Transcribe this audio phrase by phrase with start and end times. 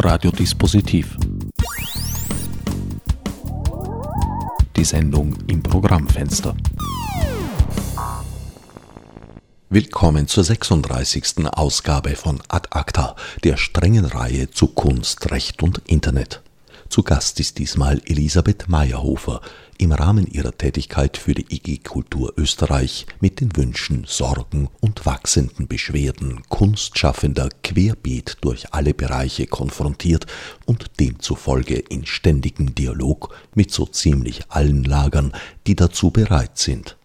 [0.00, 1.16] Radiodispositiv.
[4.76, 6.54] Die Sendung im Programmfenster.
[9.70, 11.48] Willkommen zur 36.
[11.50, 16.42] Ausgabe von Ad Acta, der strengen Reihe zu Kunst, Recht und Internet.
[16.88, 19.40] Zu Gast ist diesmal Elisabeth Meyerhofer,
[19.78, 25.68] im Rahmen ihrer Tätigkeit für die IG Kultur Österreich mit den Wünschen, Sorgen und wachsenden
[25.68, 30.26] Beschwerden Kunstschaffender querbeet durch alle Bereiche konfrontiert
[30.66, 35.32] und demzufolge in ständigem Dialog mit so ziemlich allen Lagern,
[35.66, 36.96] die dazu bereit sind.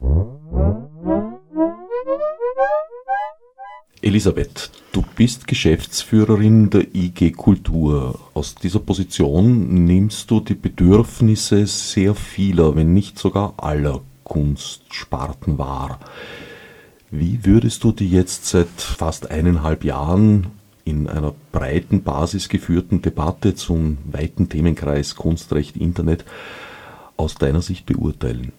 [4.04, 8.20] Elisabeth, du bist Geschäftsführerin der IG Kultur.
[8.34, 16.02] Aus dieser Position nimmst du die Bedürfnisse sehr vieler, wenn nicht sogar aller Kunstsparten wahr.
[17.12, 20.48] Wie würdest du die jetzt seit fast eineinhalb Jahren
[20.84, 26.26] in einer breiten Basis geführten Debatte zum weiten Themenkreis Kunstrecht Internet
[27.16, 28.52] aus deiner Sicht beurteilen?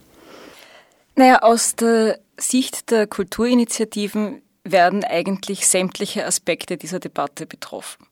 [1.17, 8.07] Naja, aus der Sicht der Kulturinitiativen werden eigentlich sämtliche Aspekte dieser Debatte betroffen.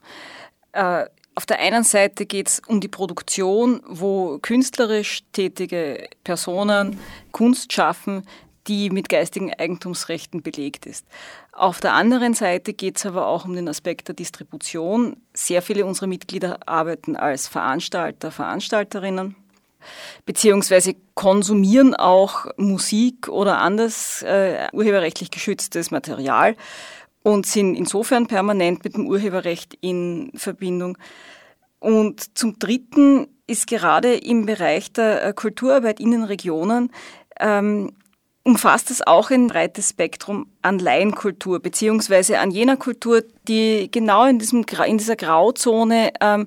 [0.71, 6.99] Äh, auf der einen Seite geht es um die Produktion, wo künstlerisch tätige Personen
[7.31, 8.27] Kunst schaffen,
[8.67, 11.05] die mit geistigen Eigentumsrechten belegt ist.
[11.51, 15.17] Auf der anderen Seite geht es aber auch um den Aspekt der Distribution.
[15.33, 19.35] Sehr viele unserer Mitglieder arbeiten als Veranstalter, Veranstalterinnen
[20.25, 26.55] beziehungsweise konsumieren auch Musik oder anderes äh, urheberrechtlich geschütztes Material
[27.23, 30.97] und sind insofern permanent mit dem Urheberrecht in Verbindung.
[31.79, 36.91] Und zum Dritten ist gerade im Bereich der äh, Kulturarbeit in den Regionen
[37.39, 37.91] ähm,
[38.43, 44.37] umfasst es auch ein breites Spektrum an Laienkultur, beziehungsweise an jener Kultur, die genau in,
[44.37, 46.45] diesem, in dieser Grauzone ähm,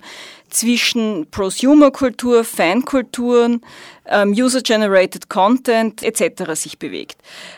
[0.56, 3.60] zwischen Prosumer-Kultur, Fankulturen,
[4.08, 6.52] ähm, User-Generated Content etc.
[6.54, 7.16] sich bewegt.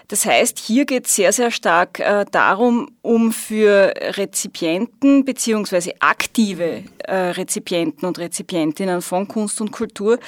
[0.09, 6.83] Das heißt, hier geht es sehr, sehr stark äh, darum, um für Rezipienten beziehungsweise aktive
[7.05, 10.19] äh, Rezipienten und Rezipientinnen von Kunst und Kultur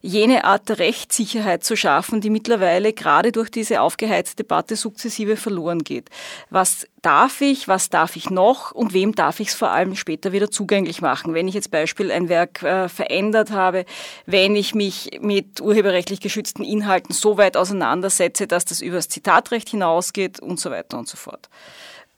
[0.00, 5.80] jene Art der Rechtssicherheit zu schaffen, die mittlerweile gerade durch diese aufgeheizte Debatte sukzessive verloren
[5.80, 6.10] geht.
[6.50, 10.32] Was darf ich, was darf ich noch und wem darf ich es vor allem später
[10.32, 11.34] wieder zugänglich machen.
[11.34, 13.84] Wenn ich jetzt Beispiel ein Werk äh, verändert habe,
[14.26, 20.40] wenn ich mich mit urheberrechtlich geschützten Inhalten so weit auseinandersetze, dass das übers Zitatrecht hinausgeht
[20.40, 21.48] und so weiter und so fort.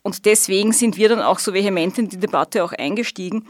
[0.02, 3.46] Und deswegen sind wir dann auch so vehement in die Debatte auch eingestiegen,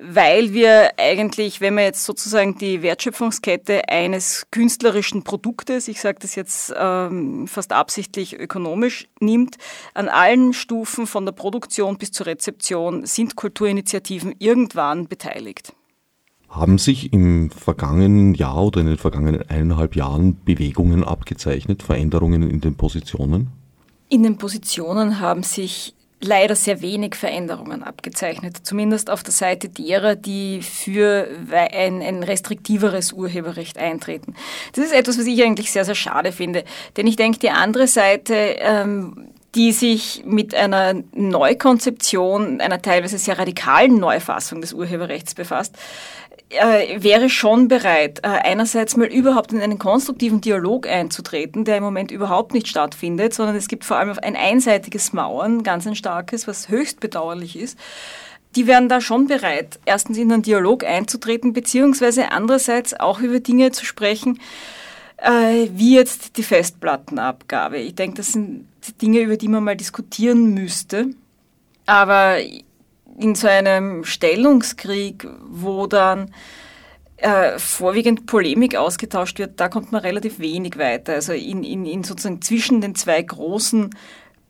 [0.00, 6.34] weil wir eigentlich, wenn man jetzt sozusagen die Wertschöpfungskette eines künstlerischen Produktes, ich sage das
[6.34, 9.56] jetzt ähm, fast absichtlich ökonomisch, nimmt,
[9.94, 15.72] an allen Stufen von der Produktion bis zur Rezeption sind Kulturinitiativen irgendwann beteiligt.
[16.48, 22.60] Haben sich im vergangenen Jahr oder in den vergangenen eineinhalb Jahren Bewegungen abgezeichnet, Veränderungen in
[22.60, 23.48] den Positionen?
[24.08, 30.16] In den Positionen haben sich leider sehr wenig Veränderungen abgezeichnet, zumindest auf der Seite derer,
[30.16, 34.34] die für ein, ein restriktiveres Urheberrecht eintreten.
[34.72, 36.64] Das ist etwas, was ich eigentlich sehr, sehr schade finde,
[36.96, 43.38] denn ich denke, die andere Seite, ähm, die sich mit einer Neukonzeption, einer teilweise sehr
[43.38, 45.76] radikalen Neufassung des Urheberrechts befasst,
[46.50, 51.82] äh, wäre schon bereit, äh, einerseits mal überhaupt in einen konstruktiven Dialog einzutreten, der im
[51.82, 56.48] Moment überhaupt nicht stattfindet, sondern es gibt vor allem ein einseitiges Mauern, ganz ein starkes,
[56.48, 57.78] was höchst bedauerlich ist.
[58.56, 63.72] Die wären da schon bereit, erstens in einen Dialog einzutreten, beziehungsweise andererseits auch über Dinge
[63.72, 64.40] zu sprechen,
[65.18, 67.76] äh, wie jetzt die Festplattenabgabe.
[67.76, 71.10] Ich denke, das sind Dinge, über die man mal diskutieren müsste.
[71.86, 72.38] Aber
[73.18, 76.32] in so einem Stellungskrieg, wo dann
[77.16, 81.14] äh, vorwiegend Polemik ausgetauscht wird, da kommt man relativ wenig weiter.
[81.14, 83.90] Also in, in, in sozusagen zwischen den zwei großen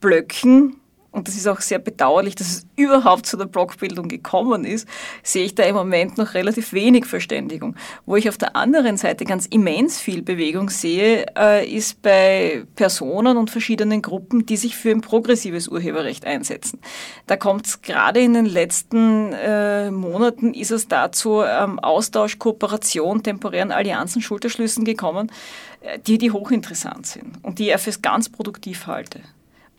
[0.00, 0.77] Blöcken
[1.19, 4.89] und das ist auch sehr bedauerlich, dass es überhaupt zu der Blockbildung gekommen ist,
[5.22, 7.75] sehe ich da im Moment noch relativ wenig Verständigung.
[8.07, 13.37] Wo ich auf der anderen Seite ganz immens viel Bewegung sehe, äh, ist bei Personen
[13.37, 16.78] und verschiedenen Gruppen, die sich für ein progressives Urheberrecht einsetzen.
[17.27, 23.25] Da kommt es gerade in den letzten äh, Monaten, ist es dazu ähm, Austausch, Kooperation,
[23.25, 25.33] temporären Allianzen, Schulterschlüssen gekommen,
[25.81, 29.21] äh, die, die hochinteressant sind und die ich für ganz produktiv halte.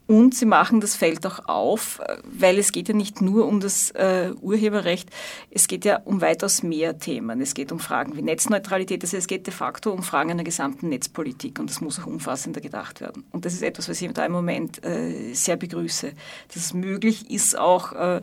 [0.10, 3.92] Und sie machen das Feld auch auf, weil es geht ja nicht nur um das
[3.92, 5.08] äh, Urheberrecht,
[5.52, 7.40] es geht ja um weitaus mehr Themen.
[7.42, 10.90] Es geht um Fragen wie Netzneutralität, also es geht de facto um Fragen einer gesamten
[10.90, 13.24] Netzpolitik und das muss auch umfassender gedacht werden.
[13.32, 16.14] Und das ist etwas, was ich da im Moment äh, sehr begrüße,
[16.48, 18.22] dass es möglich ist, auch äh,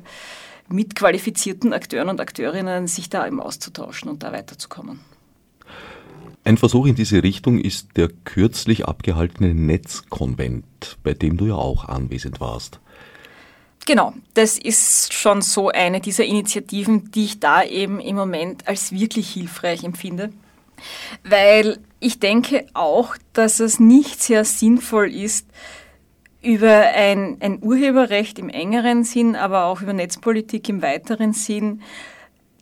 [0.69, 4.99] mit qualifizierten Akteuren und Akteurinnen sich da eben auszutauschen und da weiterzukommen.
[6.47, 11.87] Ein Versuch in diese Richtung ist der kürzlich abgehaltene Netzkonvent, bei dem du ja auch
[11.87, 12.79] anwesend warst.
[13.85, 18.93] Genau, das ist schon so eine dieser Initiativen, die ich da eben im Moment als
[18.93, 20.31] wirklich hilfreich empfinde,
[21.25, 25.49] weil ich denke auch, dass es nicht sehr sinnvoll ist,
[26.43, 31.83] über ein, ein Urheberrecht im engeren Sinn, aber auch über Netzpolitik im weiteren Sinn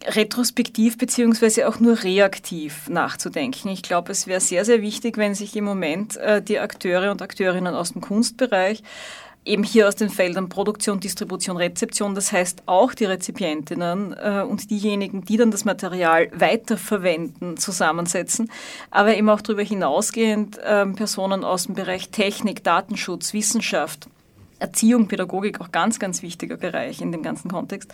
[0.06, 3.68] retrospektiv beziehungsweise auch nur reaktiv nachzudenken.
[3.68, 7.22] Ich glaube, es wäre sehr, sehr wichtig, wenn sich im Moment äh, die Akteure und
[7.22, 8.82] Akteurinnen aus dem Kunstbereich
[9.44, 14.70] eben hier aus den Feldern Produktion, Distribution, Rezeption, das heißt auch die Rezipientinnen äh, und
[14.70, 18.50] diejenigen, die dann das Material weiterverwenden, zusammensetzen,
[18.90, 24.08] aber eben auch darüber hinausgehend äh, Personen aus dem Bereich Technik, Datenschutz, Wissenschaft,
[24.64, 27.92] Erziehung, Pädagogik, auch ganz, ganz wichtiger Bereich in dem ganzen Kontext.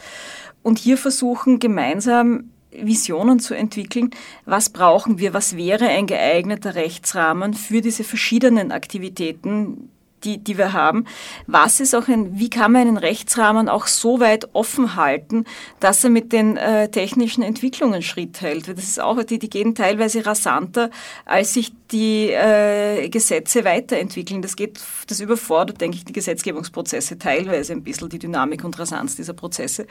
[0.63, 4.11] Und hier versuchen gemeinsam Visionen zu entwickeln,
[4.45, 9.91] was brauchen wir, was wäre ein geeigneter Rechtsrahmen für diese verschiedenen Aktivitäten,
[10.25, 11.07] die, die wir haben.
[11.47, 15.45] Was ist auch ein, wie kann man einen Rechtsrahmen auch so weit offen halten,
[15.81, 18.69] dass er mit den äh, technischen Entwicklungen Schritt hält?
[18.69, 20.91] Das ist auch, die, die gehen teilweise rasanter,
[21.25, 24.43] als sich die äh, Gesetze weiterentwickeln.
[24.43, 29.17] Das geht, das überfordert, denke ich, die Gesetzgebungsprozesse teilweise ein bisschen, die Dynamik und Rasanz
[29.17, 29.87] dieser Prozesse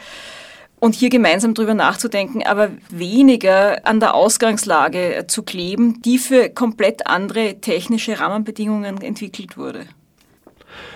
[0.79, 7.07] und hier gemeinsam drüber nachzudenken, aber weniger an der Ausgangslage zu kleben, die für komplett
[7.07, 9.85] andere technische Rahmenbedingungen entwickelt wurde.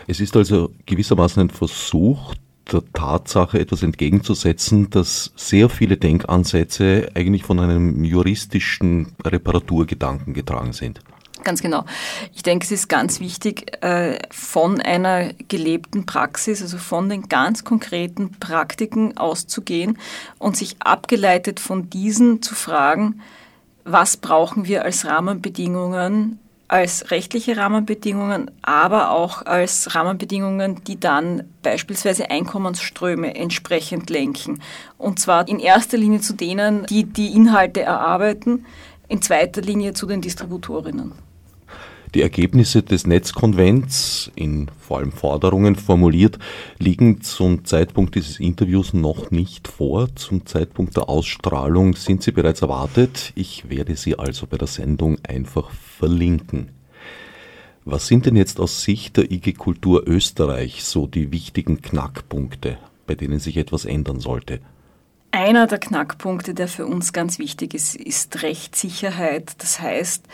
[0.07, 2.33] Es ist also gewissermaßen ein Versuch,
[2.71, 11.01] der Tatsache etwas entgegenzusetzen, dass sehr viele Denkansätze eigentlich von einem juristischen Reparaturgedanken getragen sind.
[11.43, 11.83] Ganz genau.
[12.33, 17.65] Ich denke, es ist ganz wichtig, äh, von einer gelebten Praxis, also von den ganz
[17.65, 19.97] konkreten Praktiken auszugehen
[20.39, 23.19] und sich abgeleitet von diesen zu fragen,
[23.83, 26.39] was brauchen wir als Rahmenbedingungen
[26.73, 34.59] als rechtliche Rahmenbedingungen, aber auch als Rahmenbedingungen, die dann beispielsweise Einkommensströme entsprechend lenken.
[34.97, 38.65] Und zwar in erster Linie zu denen, die die Inhalte erarbeiten,
[39.07, 41.11] in zweiter Linie zu den Distributorinnen.
[42.13, 46.37] Die Ergebnisse des Netzkonvents, in vor allem Forderungen formuliert,
[46.77, 50.15] liegen zum Zeitpunkt dieses Interviews noch nicht vor.
[50.15, 53.31] Zum Zeitpunkt der Ausstrahlung sind sie bereits erwartet.
[53.33, 56.69] Ich werde sie also bei der Sendung einfach verlinken.
[57.83, 62.77] Was sind denn jetzt aus Sicht der IG Kultur Österreich so die wichtigen Knackpunkte,
[63.07, 64.59] bei denen sich etwas ändern sollte?
[65.31, 69.53] Einer der Knackpunkte, der für uns ganz wichtig ist, ist Rechtssicherheit.
[69.57, 70.27] Das heißt,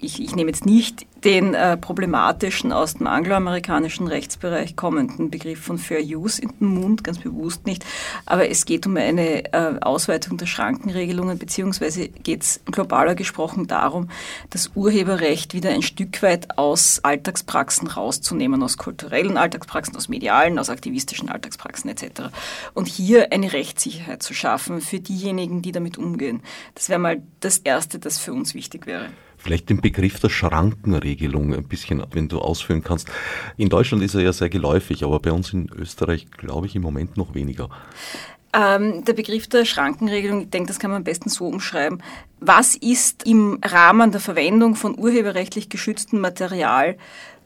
[0.00, 5.78] ich, ich, nehme jetzt nicht den äh, problematischen aus dem angloamerikanischen Rechtsbereich kommenden Begriff von
[5.78, 7.84] Fair Use in den Mund, ganz bewusst nicht,
[8.26, 14.10] aber es geht um eine äh, Ausweitung der Schrankenregelungen, beziehungsweise geht es globaler gesprochen darum,
[14.50, 20.70] das Urheberrecht wieder ein Stück weit aus Alltagspraxen rauszunehmen, aus kulturellen Alltagspraxen, aus medialen, aus
[20.70, 22.30] aktivistischen Alltagspraxen etc.
[22.74, 26.42] Und hier eine Rechtssicherheit zu schaffen für diejenigen, die damit umgehen.
[26.74, 29.10] Das wäre mal das Erste, das für uns wichtig wäre.
[29.38, 33.08] Vielleicht den Begriff der Schrankenregelung ein bisschen, wenn du ausführen kannst.
[33.56, 36.82] In Deutschland ist er ja sehr geläufig, aber bei uns in Österreich glaube ich im
[36.82, 37.68] Moment noch weniger.
[38.52, 42.02] Ähm, der Begriff der Schrankenregelung, ich denke, das kann man am besten so umschreiben.
[42.40, 46.96] Was ist im Rahmen der Verwendung von urheberrechtlich geschütztem Material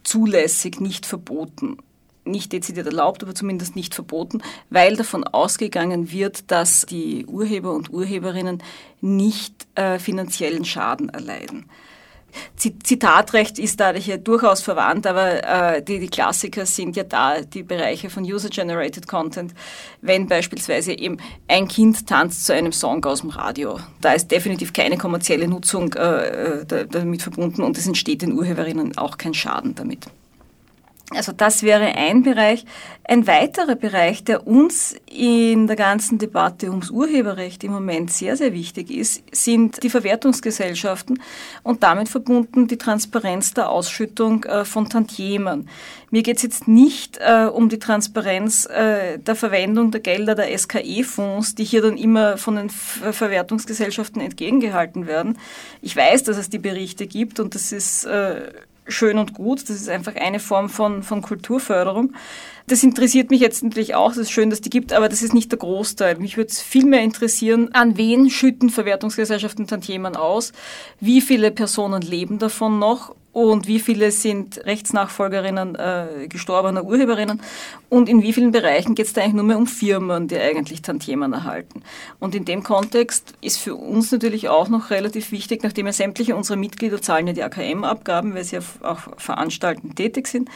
[0.03, 1.77] zulässig, nicht verboten?
[2.25, 7.93] nicht dezidiert erlaubt, aber zumindest nicht verboten, weil davon ausgegangen wird, dass die Urheber und
[7.93, 8.63] Urheberinnen
[9.01, 11.67] nicht äh, finanziellen Schaden erleiden.
[12.57, 17.63] Zitatrecht ist dadurch ja durchaus verwandt, aber äh, die, die, Klassiker sind ja da, die
[17.63, 19.55] Bereiche von User-Generated Content.
[20.01, 24.73] Wenn beispielsweise eben ein Kind tanzt zu einem Song aus dem Radio, da ist definitiv
[24.73, 29.75] keine kommerzielle Nutzung äh, äh damit verbunden und es entsteht den Urheberinnen auch kein Schaden
[29.75, 30.07] damit.
[31.17, 32.65] Also das wäre ein Bereich.
[33.05, 38.53] Ein weiterer Bereich, der uns in der ganzen Debatte ums Urheberrecht im Moment sehr, sehr
[38.53, 41.21] wichtig ist, sind die Verwertungsgesellschaften
[41.63, 45.69] und damit verbunden die Transparenz der Ausschüttung äh, von Tantiemen.
[46.11, 50.57] Mir geht es jetzt nicht äh, um die Transparenz äh, der Verwendung der Gelder der
[50.57, 55.39] SKE-Fonds, die hier dann immer von den Verwertungsgesellschaften entgegengehalten werden.
[55.81, 58.53] Ich weiß, dass es die Berichte gibt und das ist äh,
[58.87, 59.63] schön und gut.
[59.63, 62.15] Das ist einfach eine Form von, von Kulturförderung.
[62.67, 64.13] Das interessiert mich jetzt natürlich auch.
[64.13, 66.17] Es ist schön, dass die gibt, aber das ist nicht der Großteil.
[66.19, 70.53] Mich würde es viel mehr interessieren, an wen schütten Verwertungsgesellschaften Tantiemen aus?
[71.01, 73.15] Wie viele Personen leben davon noch?
[73.33, 77.41] Und wie viele sind Rechtsnachfolgerinnen äh, gestorbener Urheberinnen?
[77.89, 80.83] Und in wie vielen Bereichen geht es da eigentlich nur mehr um Firmen, die eigentlich
[80.83, 81.83] Tantiemen erhalten.
[82.21, 86.37] Und in dem Kontext ist für uns natürlich auch noch relativ wichtig, nachdem ja sämtliche
[86.37, 90.51] unserer Mitglieder zahlen ja die AKM-Abgaben, weil sie ja auch veranstaltend tätig sind,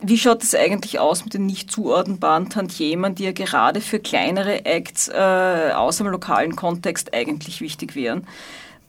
[0.00, 4.64] wie schaut es eigentlich aus mit den nicht zuordnenbaren Tantiemen, die ja gerade für kleinere
[4.64, 8.26] Acts äh, aus dem lokalen Kontext eigentlich wichtig wären?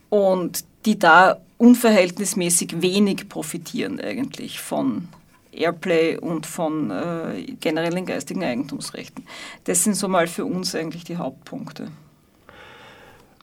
[0.10, 5.08] Und die da unverhältnismäßig wenig profitieren eigentlich von
[5.52, 9.26] Airplay und von äh, generellen geistigen Eigentumsrechten.
[9.66, 11.92] Das sind so mal für uns eigentlich die Hauptpunkte.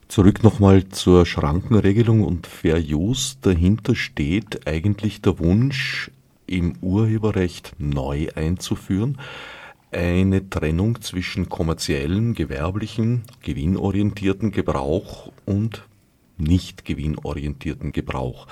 [0.09, 3.37] Zurück nochmal zur Schrankenregelung und Fair Use.
[3.43, 6.11] Dahinter steht eigentlich der Wunsch,
[6.47, 9.19] im Urheberrecht neu einzuführen.
[9.91, 15.83] Eine Trennung zwischen kommerziellen, gewerblichen, gewinnorientierten Gebrauch und
[16.39, 18.47] nicht gewinnorientierten Gebrauch.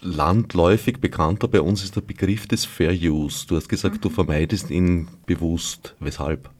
[0.00, 3.46] Landläufig bekannter bei uns ist der Begriff des Fair Use.
[3.46, 4.00] Du hast gesagt, mhm.
[4.00, 5.94] du vermeidest ihn bewusst.
[6.00, 6.50] Weshalb?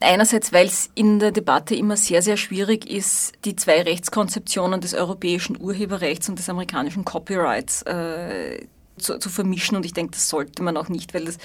[0.00, 4.94] Einerseits, weil es in der Debatte immer sehr, sehr schwierig ist, die zwei Rechtskonzeptionen des
[4.94, 8.66] europäischen Urheberrechts und des amerikanischen Copyrights äh,
[8.98, 9.76] zu, zu vermischen.
[9.76, 11.38] Und ich denke, das sollte man auch nicht, weil das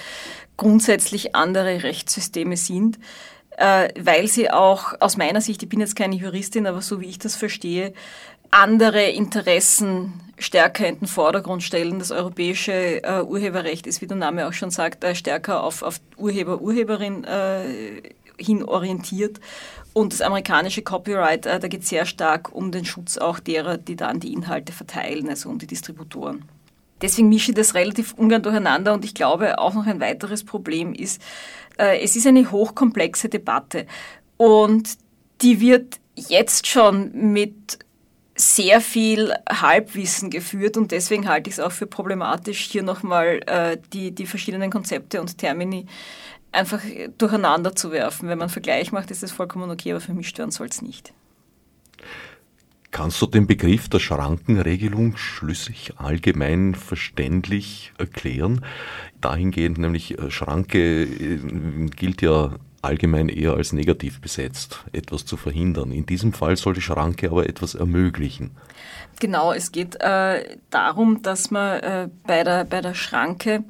[0.56, 2.98] grundsätzlich andere Rechtssysteme sind
[3.60, 7.18] weil sie auch aus meiner Sicht, ich bin jetzt keine Juristin, aber so wie ich
[7.18, 7.92] das verstehe,
[8.50, 11.98] andere Interessen stärker in den Vordergrund stellen.
[11.98, 16.00] Das europäische äh, Urheberrecht ist, wie der Name auch schon sagt, äh, stärker auf, auf
[16.16, 18.02] Urheber, Urheberin äh,
[18.38, 19.38] hin orientiert.
[19.92, 23.76] Und das amerikanische Copyright, äh, da geht es sehr stark um den Schutz auch derer,
[23.76, 26.44] die dann die Inhalte verteilen, also um die Distributoren.
[27.02, 30.92] Deswegen mische ich das relativ ungern durcheinander und ich glaube, auch noch ein weiteres Problem
[30.92, 31.24] ist, äh,
[31.84, 33.86] es ist eine hochkomplexe Debatte
[34.36, 34.96] und
[35.42, 37.78] die wird jetzt schon mit
[38.36, 43.76] sehr viel Halbwissen geführt und deswegen halte ich es auch für problematisch, hier nochmal äh,
[43.92, 45.86] die, die verschiedenen Konzepte und Termini
[46.52, 46.80] einfach
[47.18, 48.28] durcheinander zu werfen.
[48.28, 51.12] Wenn man einen Vergleich macht, ist das vollkommen okay, aber vermischt werden soll es nicht.
[52.90, 58.64] Kannst du den Begriff der Schrankenregelung schlüssig allgemein verständlich erklären?
[59.20, 61.38] Dahingehend nämlich äh, Schranke äh,
[61.94, 65.92] gilt ja allgemein eher als negativ besetzt, etwas zu verhindern.
[65.92, 68.52] In diesem Fall soll die Schranke aber etwas ermöglichen.
[69.20, 73.62] Genau, es geht äh, darum, dass man äh, bei, der, bei der Schranke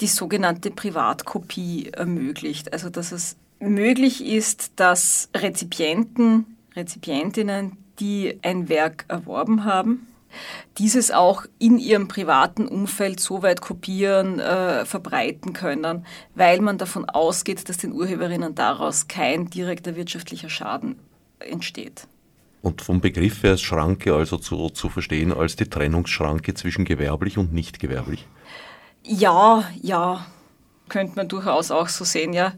[0.00, 2.72] die sogenannte Privatkopie ermöglicht.
[2.72, 10.06] Also dass es möglich ist, dass Rezipienten, Rezipientinnen die ein Werk erworben haben,
[10.76, 17.04] dieses auch in ihrem privaten Umfeld so weit kopieren, äh, verbreiten können, weil man davon
[17.06, 20.96] ausgeht, dass den Urheberinnen daraus kein direkter wirtschaftlicher Schaden
[21.40, 22.06] entsteht.
[22.60, 27.38] Und vom Begriff her ist Schranke also zu, zu verstehen als die Trennungsschranke zwischen gewerblich
[27.38, 28.26] und nicht gewerblich?
[29.04, 30.26] Ja, ja,
[30.88, 32.52] könnte man durchaus auch so sehen, ja.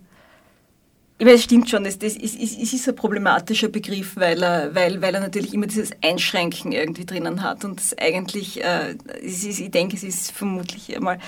[1.20, 4.74] Ich meine, es stimmt schon, es, das ist, es ist ein problematischer Begriff, weil er,
[4.74, 7.62] weil, weil er natürlich immer dieses Einschränken irgendwie drinnen hat.
[7.62, 11.18] Und eigentlich, äh, ist, ich denke, es ist vermutlich einmal,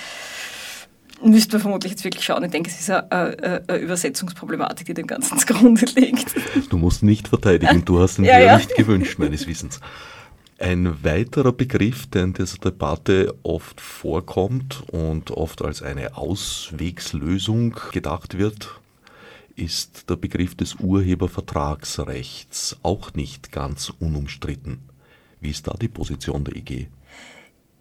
[1.23, 2.43] müsste man vermutlich jetzt wirklich schauen.
[2.43, 6.37] Ich denke, es ist eine, eine, eine Übersetzungsproblematik, die dem Ganzen zugrunde liegt.
[6.71, 8.57] Du musst nicht verteidigen, du hast ihn ja, ja.
[8.57, 9.79] nicht gewünscht, meines Wissens.
[10.59, 18.39] Ein weiterer Begriff, der in dieser Debatte oft vorkommt und oft als eine Auswegslösung gedacht
[18.39, 18.81] wird,
[19.57, 24.81] ist der Begriff des Urhebervertragsrechts auch nicht ganz unumstritten.
[25.41, 26.89] Wie ist da die Position der IG?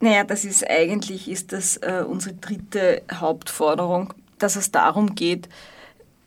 [0.00, 5.48] Naja, das ist eigentlich ist das äh, unsere dritte Hauptforderung, dass es darum geht,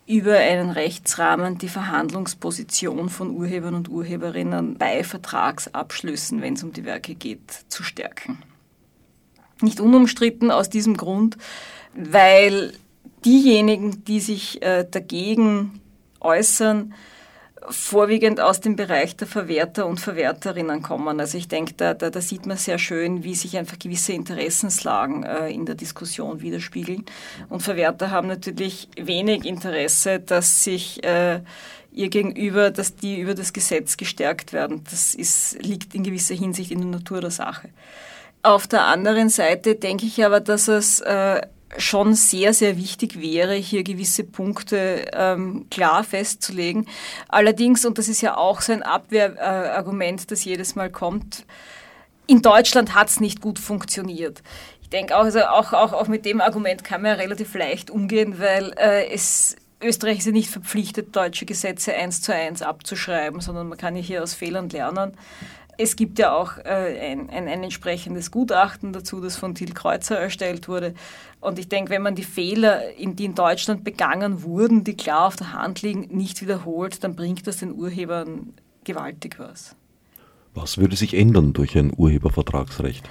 [0.07, 6.85] über einen Rechtsrahmen die Verhandlungsposition von Urhebern und Urheberinnen bei Vertragsabschlüssen, wenn es um die
[6.85, 8.37] Werke geht, zu stärken.
[9.61, 11.37] Nicht unumstritten aus diesem Grund,
[11.95, 12.73] weil
[13.25, 15.81] diejenigen, die sich äh, dagegen
[16.19, 16.93] äußern,
[17.69, 21.19] vorwiegend aus dem Bereich der Verwerter und Verwerterinnen kommen.
[21.19, 25.23] Also ich denke, da, da, da sieht man sehr schön, wie sich einfach gewisse Interessenslagen
[25.23, 27.05] äh, in der Diskussion widerspiegeln.
[27.49, 31.41] Und Verwerter haben natürlich wenig Interesse, dass sich äh,
[31.91, 34.83] ihr gegenüber, dass die über das Gesetz gestärkt werden.
[34.89, 37.69] Das ist, liegt in gewisser Hinsicht in der Natur der Sache.
[38.43, 41.41] Auf der anderen Seite denke ich aber, dass es äh,
[41.77, 46.87] schon sehr, sehr wichtig wäre, hier gewisse Punkte ähm, klar festzulegen.
[47.27, 51.45] Allerdings, und das ist ja auch so ein Abwehrargument, das jedes Mal kommt,
[52.27, 54.41] in Deutschland hat es nicht gut funktioniert.
[54.81, 57.89] Ich denke auch, also auch, auch, auch mit dem Argument kann man ja relativ leicht
[57.89, 63.41] umgehen, weil äh, es Österreich ist ja nicht verpflichtet, deutsche Gesetze eins zu eins abzuschreiben,
[63.41, 65.13] sondern man kann ja hier aus Fehlern lernen.
[65.77, 70.17] Es gibt ja auch äh, ein, ein, ein, entsprechendes Gutachten dazu, das von Til Kreuzer
[70.17, 70.93] erstellt wurde.
[71.41, 75.27] Und ich denke, wenn man die Fehler, in, die in Deutschland begangen wurden, die klar
[75.27, 78.53] auf der Hand liegen, nicht wiederholt, dann bringt das den Urhebern
[78.83, 79.75] gewaltig was.
[80.53, 83.07] Was würde sich ändern durch ein Urhebervertragsrecht?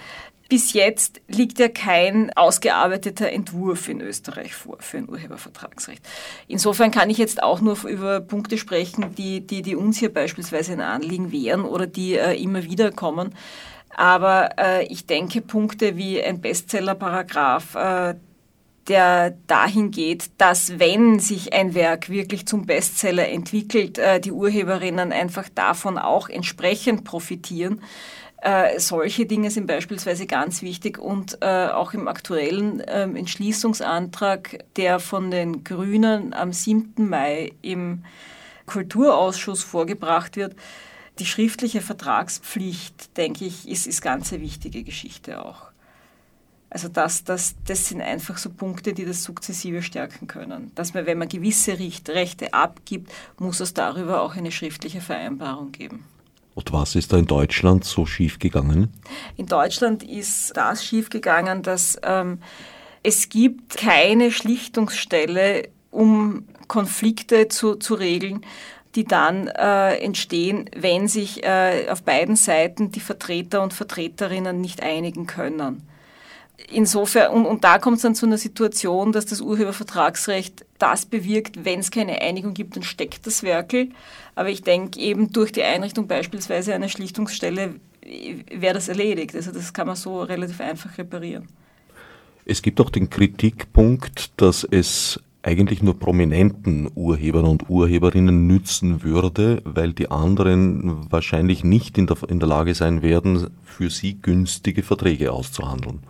[0.48, 6.06] Bis jetzt liegt ja kein ausgearbeiteter Entwurf in Österreich vor für ein Urhebervertragsrecht.
[6.48, 10.72] Insofern kann ich jetzt auch nur über Punkte sprechen, die, die, die uns hier beispielsweise
[10.72, 13.34] ein Anliegen wären oder die äh, immer wieder kommen.
[13.96, 18.14] Aber äh, ich denke, Punkte wie ein Bestsellerparagraph, äh,
[18.88, 25.12] der dahin geht, dass wenn sich ein Werk wirklich zum Bestseller entwickelt, äh, die Urheberinnen
[25.12, 27.80] einfach davon auch entsprechend profitieren.
[28.44, 35.00] Äh, solche Dinge sind beispielsweise ganz wichtig und äh, auch im aktuellen äh, Entschließungsantrag, der
[35.00, 37.08] von den Grünen am 7.
[37.08, 38.04] Mai im
[38.66, 40.56] Kulturausschuss vorgebracht wird,
[41.18, 45.70] die schriftliche Vertragspflicht, denke ich, ist, ist ganz eine wichtige Geschichte auch.
[46.68, 50.70] Also das, das, das sind einfach so Punkte, die das sukzessive stärken können.
[50.74, 56.04] Dass man, wenn man gewisse Rechte abgibt, muss es darüber auch eine schriftliche Vereinbarung geben.
[56.54, 58.92] Und was ist da in Deutschland so schief gegangen?
[59.36, 62.38] In Deutschland ist das schief gegangen, dass ähm,
[63.02, 68.46] es gibt keine Schlichtungsstelle, um Konflikte zu, zu regeln,
[68.94, 74.82] die dann äh, entstehen, wenn sich äh, auf beiden Seiten die Vertreter und Vertreterinnen nicht
[74.82, 75.82] einigen können
[76.70, 81.64] insofern, und, und da kommt es dann zu einer Situation, dass das Urhebervertragsrecht das bewirkt,
[81.64, 83.90] wenn es keine Einigung gibt, dann steckt das Werkel.
[84.34, 87.76] Aber ich denke eben durch die Einrichtung beispielsweise einer Schlichtungsstelle
[88.50, 89.34] wäre das erledigt.
[89.34, 91.48] Also das kann man so relativ einfach reparieren.
[92.44, 99.60] Es gibt auch den Kritikpunkt, dass es eigentlich nur prominenten Urhebern und Urheberinnen nützen würde,
[99.64, 104.82] weil die anderen wahrscheinlich nicht in der, in der Lage sein werden, für sie günstige
[104.82, 106.00] Verträge auszuhandeln.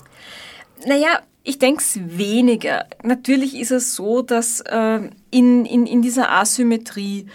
[0.86, 2.86] Naja, ich denke es weniger.
[3.02, 5.00] Natürlich ist es so, dass äh,
[5.30, 7.26] in, in, in dieser Asymmetrie,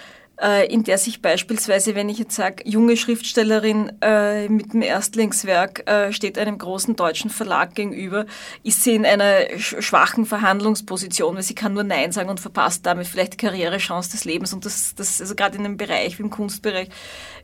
[0.67, 6.13] in der sich beispielsweise, wenn ich jetzt sage, junge Schriftstellerin äh, mit dem Erstlingswerk äh,
[6.13, 8.25] steht einem großen deutschen Verlag gegenüber,
[8.63, 13.08] ist sie in einer schwachen Verhandlungsposition, weil sie kann nur Nein sagen und verpasst damit
[13.08, 14.54] vielleicht die Karrierechance des Lebens.
[14.54, 16.89] Und das, das also gerade in einem Bereich wie im Kunstbereich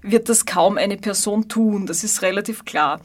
[0.01, 1.87] wird das kaum eine Person tun.
[1.87, 3.01] Das ist relativ klar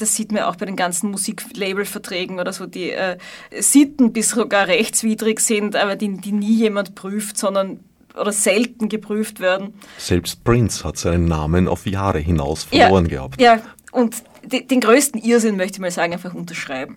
[0.00, 3.18] das sieht man auch bei den ganzen Musiklabelverträgen oder so, die äh,
[3.58, 7.80] Sitten bis sogar rechtswidrig sind, aber die, die nie jemand prüft, sondern
[8.14, 9.74] oder selten geprüft werden.
[9.98, 13.40] Selbst Prince hat seinen Namen auf Jahre hinaus verloren ja, gehabt.
[13.40, 13.60] Ja,
[13.92, 16.96] und de, den größten Irrsinn möchte ich mal sagen, einfach unterschreiben.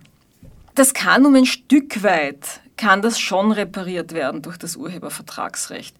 [0.74, 5.94] Das kann um ein Stück weit, kann das schon repariert werden durch das Urhebervertragsrecht.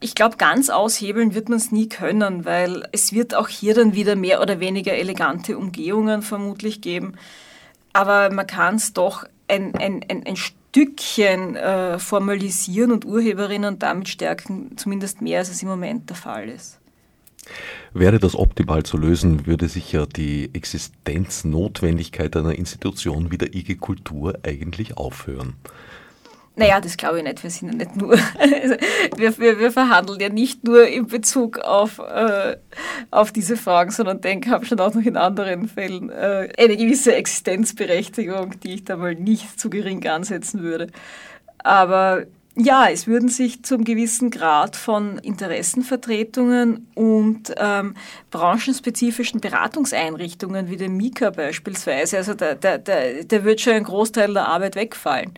[0.00, 3.94] Ich glaube, ganz aushebeln wird man es nie können, weil es wird auch hier dann
[3.94, 7.14] wieder mehr oder weniger elegante Umgehungen vermutlich geben.
[7.92, 10.36] Aber man kann es doch ein, ein, ein, ein
[10.70, 16.48] Stückchen äh, formalisieren und Urheberinnen damit stärken, zumindest mehr als es im Moment der Fall
[16.48, 16.78] ist.
[17.92, 23.76] Wäre das optimal zu lösen, würde sich ja die Existenznotwendigkeit einer Institution wie der IG
[23.76, 25.54] Kultur eigentlich aufhören.
[26.60, 27.42] Naja, das glaube ich nicht.
[27.42, 28.74] Wir sind ja nicht nur, also
[29.16, 32.58] wir, wir, wir verhandeln ja nicht nur in Bezug auf, äh,
[33.10, 37.14] auf diese Fragen, sondern denke, haben schon auch noch in anderen Fällen äh, eine gewisse
[37.14, 40.88] Existenzberechtigung, die ich da mal nicht zu gering ansetzen würde.
[41.60, 47.94] Aber ja, es würden sich zum gewissen Grad von Interessenvertretungen und ähm,
[48.30, 52.94] branchenspezifischen Beratungseinrichtungen wie dem Mika beispielsweise, also da, da, da,
[53.26, 55.32] da wird schon ein Großteil der Arbeit wegfallen.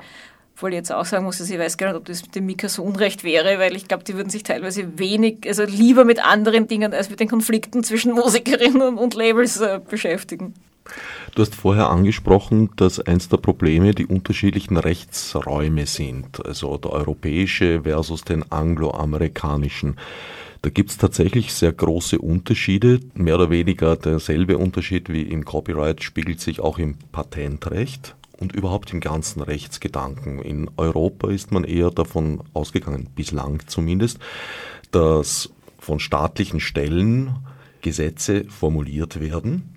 [0.54, 2.46] Obwohl ich jetzt auch sagen muss, dass ich weiß gar nicht, ob das mit dem
[2.46, 6.24] Mika so unrecht wäre, weil ich glaube, die würden sich teilweise wenig, also lieber mit
[6.24, 10.54] anderen Dingen als mit den Konflikten zwischen Musikerinnen und Labels äh, beschäftigen.
[11.34, 17.82] Du hast vorher angesprochen, dass eins der Probleme die unterschiedlichen Rechtsräume sind, also der europäische
[17.82, 19.96] versus den angloamerikanischen.
[20.60, 23.00] Da gibt es tatsächlich sehr große Unterschiede.
[23.14, 28.92] Mehr oder weniger derselbe Unterschied wie im Copyright spiegelt sich auch im Patentrecht und überhaupt
[28.92, 30.40] im ganzen Rechtsgedanken.
[30.40, 34.18] In Europa ist man eher davon ausgegangen, bislang zumindest,
[34.90, 37.36] dass von staatlichen Stellen
[37.80, 39.76] Gesetze formuliert werden.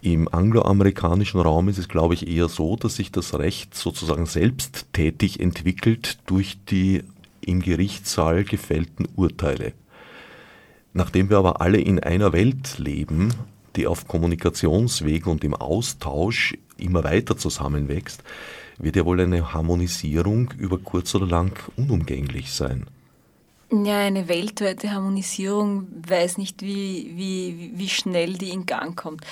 [0.00, 5.40] Im angloamerikanischen Raum ist es, glaube ich, eher so, dass sich das Recht sozusagen selbsttätig
[5.40, 7.02] entwickelt durch die
[7.40, 9.72] im Gerichtssaal gefällten Urteile.
[10.92, 13.32] Nachdem wir aber alle in einer Welt leben,
[13.76, 18.22] die auf Kommunikationswegen und im Austausch immer weiter zusammenwächst,
[18.78, 22.86] wird ja wohl eine Harmonisierung über kurz oder lang unumgänglich sein.
[23.72, 29.24] Ja, eine weltweite Harmonisierung weiß nicht, wie, wie, wie schnell die in Gang kommt.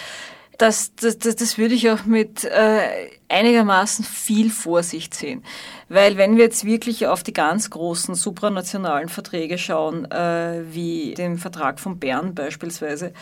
[0.56, 5.42] Das, das, das, das würde ich auch mit äh, einigermaßen viel Vorsicht sehen.
[5.88, 11.38] Weil wenn wir jetzt wirklich auf die ganz großen supranationalen Verträge schauen, äh, wie den
[11.38, 13.12] Vertrag von Bern beispielsweise,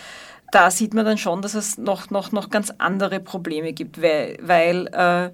[0.52, 4.38] da sieht man dann schon, dass es noch, noch, noch ganz andere Probleme gibt, weil,
[4.40, 5.30] weil äh,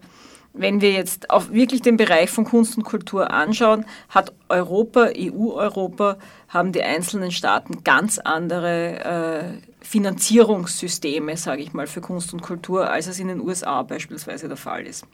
[0.54, 6.16] wenn wir jetzt auf wirklich den Bereich von Kunst und Kultur anschauen, hat Europa, EU-Europa,
[6.48, 12.88] haben die einzelnen Staaten ganz andere äh, Finanzierungssysteme, sage ich mal, für Kunst und Kultur,
[12.88, 15.04] als es in den USA beispielsweise der Fall ist.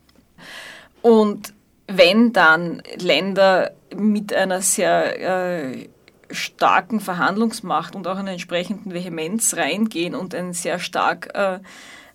[1.00, 1.54] Und
[1.86, 5.88] wenn dann Länder mit einer sehr äh,
[6.32, 11.60] starken Verhandlungsmacht und auch einer entsprechenden Vehemenz reingehen und einen sehr stark äh,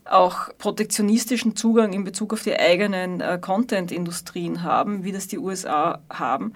[0.06, 5.99] auch protektionistischen Zugang in Bezug auf die eigenen äh, Content-Industrien haben, wie das die USA
[6.10, 6.54] haben,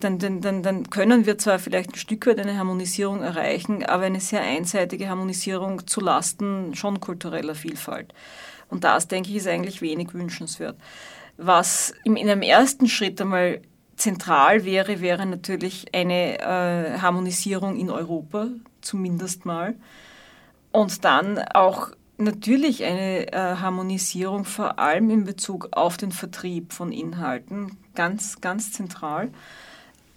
[0.00, 4.04] dann, dann, dann, dann können wir zwar vielleicht ein Stück weit eine Harmonisierung erreichen, aber
[4.04, 8.12] eine sehr einseitige Harmonisierung zu Lasten schon kultureller Vielfalt.
[8.68, 10.76] Und das, denke ich, ist eigentlich wenig wünschenswert.
[11.36, 13.62] Was in einem ersten Schritt einmal
[13.96, 18.48] zentral wäre, wäre natürlich eine äh, Harmonisierung in Europa,
[18.80, 19.74] zumindest mal.
[20.72, 26.92] Und dann auch natürlich eine äh, Harmonisierung vor allem in Bezug auf den Vertrieb von
[26.92, 29.30] Inhalten, ganz, ganz zentral.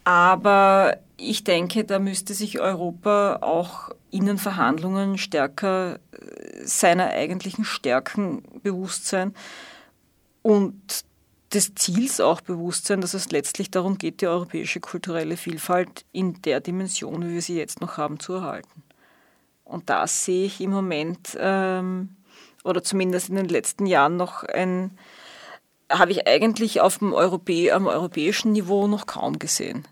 [0.04, 7.66] Aber ich denke, da müsste sich Europa auch in den Verhandlungen stärker äh, seiner eigentlichen
[7.66, 9.34] Stärken bewusst sein
[10.42, 11.04] und
[11.54, 16.42] des Ziels auch bewusst sein, dass es letztlich darum geht, die europäische kulturelle Vielfalt in
[16.42, 18.84] der Dimension, wie wir sie jetzt noch haben, zu erhalten.
[19.64, 22.16] Und das sehe ich im Moment, ähm,
[22.64, 24.98] oder zumindest in den letzten Jahren noch ein,
[25.90, 29.88] habe ich eigentlich auf dem Europä am europäischen Niveau noch kaum gesehen.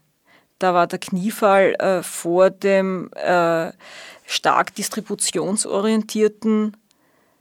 [0.60, 3.72] Da war der Kniefall äh, vor dem äh,
[4.26, 6.76] stark distributionsorientierten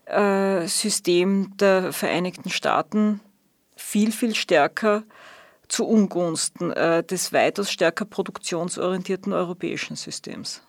[0.07, 3.21] äh, System der Vereinigten Staaten
[3.95, 5.05] viel, viel stärker
[5.69, 10.63] zu Ungunsten äh, des weitaus stärker produktionsorientierten europäischen Systems.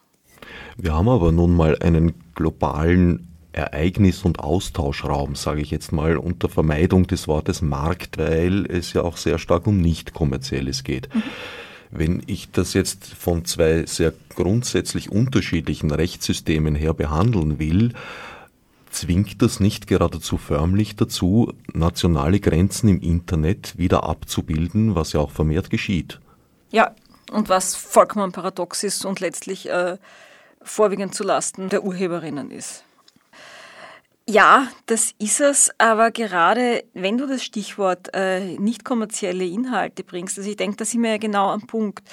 [0.77, 6.49] Wir haben aber nun mal einen globalen Ereignis- und Austauschraum, sage ich jetzt mal, unter
[6.49, 11.09] Vermeidung des Wortes Markt, weil es ja auch sehr stark um nicht kommerzielles geht.
[11.15, 11.23] Mhm.
[11.89, 17.93] Wenn ich das jetzt von zwei sehr grundsätzlich unterschiedlichen Rechtssystemen her behandeln will,
[18.95, 25.31] zwingt das nicht geradezu förmlich dazu, nationale Grenzen im Internet wieder abzubilden, was ja auch
[25.31, 26.19] vermehrt geschieht.
[26.71, 26.95] Ja,
[27.31, 29.97] und was vollkommen paradox ist und letztlich äh,
[30.61, 32.83] vorwiegend zu Lasten der Urheberinnen ist.
[34.27, 40.39] Ja, das ist es, aber gerade wenn du das Stichwort äh, nicht kommerzielle Inhalte bringst,
[40.39, 42.07] also ich denke, da sind wir ja genau am Punkt.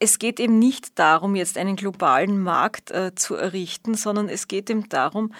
[0.00, 4.68] Es geht eben nicht darum, jetzt einen globalen Markt äh, zu errichten, sondern es geht
[4.68, 5.32] eben darum,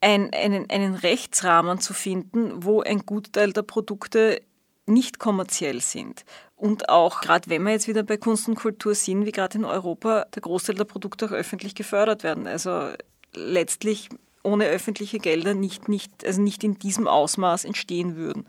[0.00, 4.40] ein, einen, einen Rechtsrahmen zu finden, wo ein Gutteil der Produkte
[4.86, 6.24] nicht kommerziell sind.
[6.56, 9.64] Und auch, gerade wenn wir jetzt wieder bei Kunst und Kultur sind, wie gerade in
[9.64, 12.46] Europa, der Großteil der Produkte auch öffentlich gefördert werden.
[12.46, 12.90] Also
[13.32, 14.08] letztlich
[14.42, 18.46] ohne öffentliche Gelder nicht, nicht, also nicht in diesem Ausmaß entstehen würden.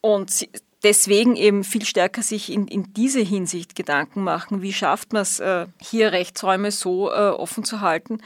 [0.00, 0.48] Und
[0.82, 5.40] deswegen eben viel stärker sich in, in diese Hinsicht Gedanken machen, wie schafft man es,
[5.40, 8.20] äh, hier Rechtsräume so äh, offen zu halten,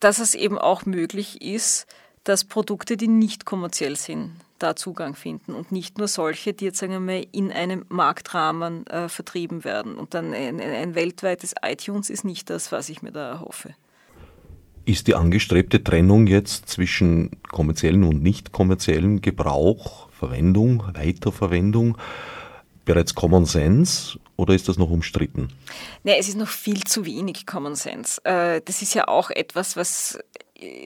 [0.00, 1.86] dass es eben auch möglich ist,
[2.24, 6.78] dass Produkte, die nicht kommerziell sind, da Zugang finden und nicht nur solche, die jetzt
[6.78, 9.96] sagen wir mal in einem Marktrahmen äh, vertrieben werden.
[9.96, 13.74] Und dann ein, ein weltweites iTunes ist nicht das, was ich mir da erhoffe.
[14.84, 21.96] Ist die angestrebte Trennung jetzt zwischen kommerziellen und nicht kommerziellen Gebrauch, Verwendung, Weiterverwendung
[22.84, 25.48] bereits Common Sense oder ist das noch umstritten?
[26.04, 28.24] Nee, es ist noch viel zu wenig Common Sense.
[28.24, 30.18] Äh, das ist ja auch etwas, was,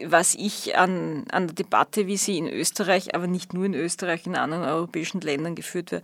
[0.07, 4.27] was ich an, an der Debatte, wie sie in Österreich, aber nicht nur in Österreich,
[4.27, 6.03] in anderen europäischen Ländern geführt wird,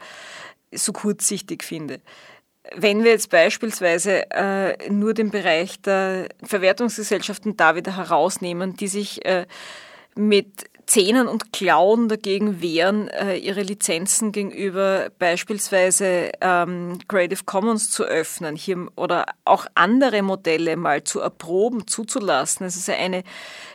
[0.73, 2.01] so kurzsichtig finde.
[2.77, 9.25] Wenn wir jetzt beispielsweise äh, nur den Bereich der Verwertungsgesellschaften da wieder herausnehmen, die sich
[9.25, 9.47] äh,
[10.15, 18.05] mit Zähnen und Klauen dagegen wehren, äh, ihre Lizenzen gegenüber beispielsweise ähm, Creative Commons zu
[18.05, 22.67] öffnen hier, oder auch andere Modelle mal zu erproben, zuzulassen.
[22.67, 23.23] Es ist eine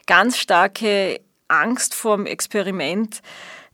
[0.07, 3.21] ganz starke Angst vorm Experiment.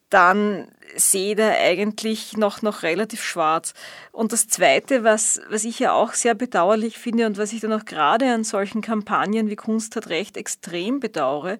[0.09, 3.73] Dann sehe da eigentlich noch, noch relativ schwarz.
[4.11, 7.71] Und das Zweite, was, was ich ja auch sehr bedauerlich finde und was ich dann
[7.71, 11.57] auch gerade an solchen Kampagnen wie Kunst hat Recht extrem bedauere,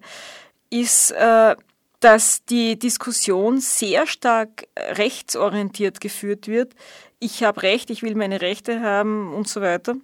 [0.68, 1.56] ist, äh,
[2.00, 6.74] dass die Diskussion sehr stark rechtsorientiert geführt wird
[7.20, 9.94] ich habe Recht, ich will meine Rechte haben und so weiter.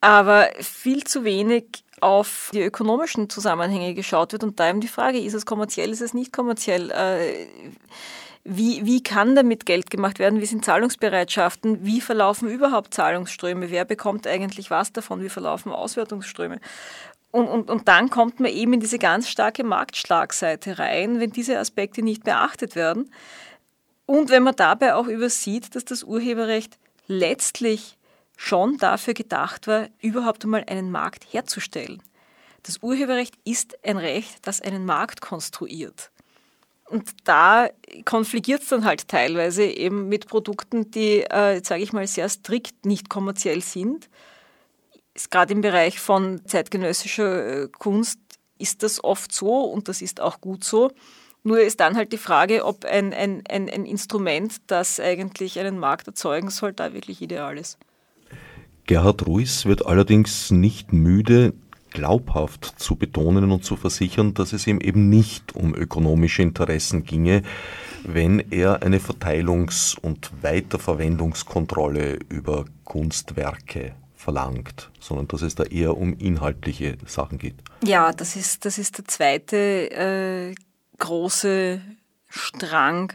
[0.00, 5.18] Aber viel zu wenig auf die ökonomischen Zusammenhänge geschaut wird und da eben die Frage,
[5.18, 6.90] ist es kommerziell, ist es nicht kommerziell?
[6.90, 7.46] Äh,
[8.42, 10.40] wie, wie kann damit Geld gemacht werden?
[10.40, 11.84] Wie sind Zahlungsbereitschaften?
[11.84, 13.70] Wie verlaufen überhaupt Zahlungsströme?
[13.70, 15.22] Wer bekommt eigentlich was davon?
[15.22, 16.58] Wie verlaufen Auswertungsströme?
[17.30, 21.58] Und, und, und dann kommt man eben in diese ganz starke Marktschlagseite rein, wenn diese
[21.58, 23.12] Aspekte nicht beachtet werden.
[24.06, 27.96] Und wenn man dabei auch übersieht, dass das Urheberrecht letztlich
[28.36, 32.02] schon dafür gedacht war, überhaupt einmal einen Markt herzustellen.
[32.62, 36.10] Das Urheberrecht ist ein Recht, das einen Markt konstruiert.
[36.86, 37.68] Und da
[38.04, 42.84] konfligiert es dann halt teilweise eben mit Produkten, die, äh, sage ich mal, sehr strikt
[42.84, 44.08] nicht kommerziell sind.
[45.28, 48.18] Gerade im Bereich von zeitgenössischer äh, Kunst
[48.58, 50.90] ist das oft so und das ist auch gut so.
[51.42, 55.78] Nur ist dann halt die Frage, ob ein, ein, ein, ein Instrument, das eigentlich einen
[55.78, 57.78] Markt erzeugen soll, da wirklich ideal ist.
[58.86, 61.54] Gerhard Ruiz wird allerdings nicht müde,
[61.90, 67.42] glaubhaft zu betonen und zu versichern, dass es ihm eben nicht um ökonomische Interessen ginge,
[68.04, 73.94] wenn er eine Verteilungs- und Weiterverwendungskontrolle über Kunstwerke
[74.30, 77.56] verlangt, sondern dass es da eher um inhaltliche Sachen geht.
[77.84, 79.56] Ja, das ist, das ist der zweite
[79.90, 80.54] äh,
[80.98, 81.80] große
[82.28, 83.12] Strang,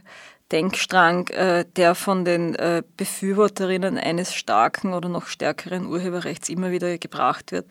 [0.52, 6.98] Denkstrang, äh, der von den äh, Befürworterinnen eines starken oder noch stärkeren Urheberrechts immer wieder
[6.98, 7.66] gebracht wird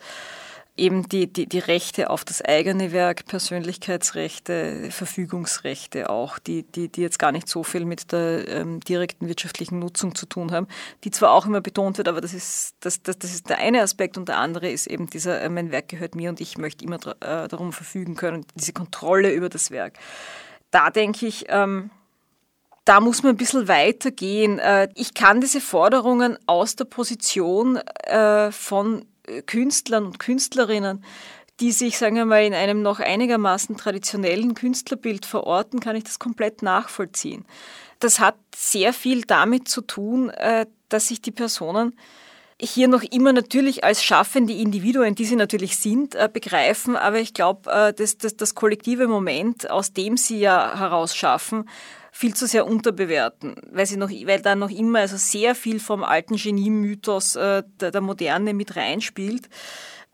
[0.76, 7.02] eben die, die, die Rechte auf das eigene Werk, Persönlichkeitsrechte, Verfügungsrechte auch, die, die, die
[7.02, 10.66] jetzt gar nicht so viel mit der ähm, direkten wirtschaftlichen Nutzung zu tun haben,
[11.04, 13.82] die zwar auch immer betont wird, aber das ist, das, das, das ist der eine
[13.82, 16.84] Aspekt und der andere ist eben dieser, äh, mein Werk gehört mir und ich möchte
[16.84, 19.94] immer äh, darum verfügen können, diese Kontrolle über das Werk.
[20.72, 21.90] Da denke ich, ähm,
[22.84, 24.58] da muss man ein bisschen weitergehen.
[24.58, 29.04] Äh, ich kann diese Forderungen aus der Position äh, von
[29.46, 31.04] Künstlern und Künstlerinnen,
[31.60, 36.18] die sich, sagen wir mal, in einem noch einigermaßen traditionellen Künstlerbild verorten, kann ich das
[36.18, 37.44] komplett nachvollziehen.
[38.00, 41.96] Das hat sehr viel damit zu tun, äh, dass sich die Personen
[42.60, 46.96] hier noch immer natürlich als schaffende Individuen, die sie natürlich sind, äh, begreifen.
[46.96, 51.68] Aber ich glaube, äh, dass, dass das kollektive Moment, aus dem sie ja heraus schaffen,
[52.16, 56.05] viel zu sehr unterbewerten, weil sie noch, weil da noch immer also sehr viel vom
[56.05, 59.48] alten Genie-Mythos äh, der, der Moderne mit reinspielt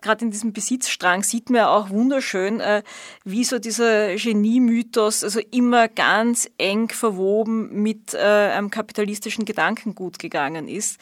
[0.01, 2.83] gerade in diesem Besitzstrang sieht man ja auch wunderschön, äh,
[3.25, 10.69] wie so dieser Genie-Mythos also immer ganz eng verwoben mit äh, einem kapitalistischen Gedankengut gegangen
[10.69, 10.99] ist.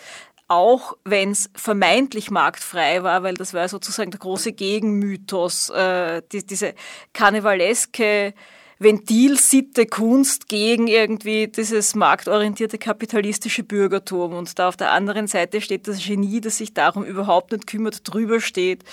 [0.49, 6.45] Auch wenn es vermeintlich marktfrei war, weil das war sozusagen der große Gegenmythos, äh, die,
[6.45, 6.75] diese
[7.13, 8.35] karnevaleske
[8.81, 14.35] Ventilsitte Kunst gegen irgendwie dieses marktorientierte kapitalistische Bürgertum.
[14.35, 18.01] Und da auf der anderen Seite steht das Genie, das sich darum überhaupt nicht kümmert,
[18.05, 18.85] drüber steht,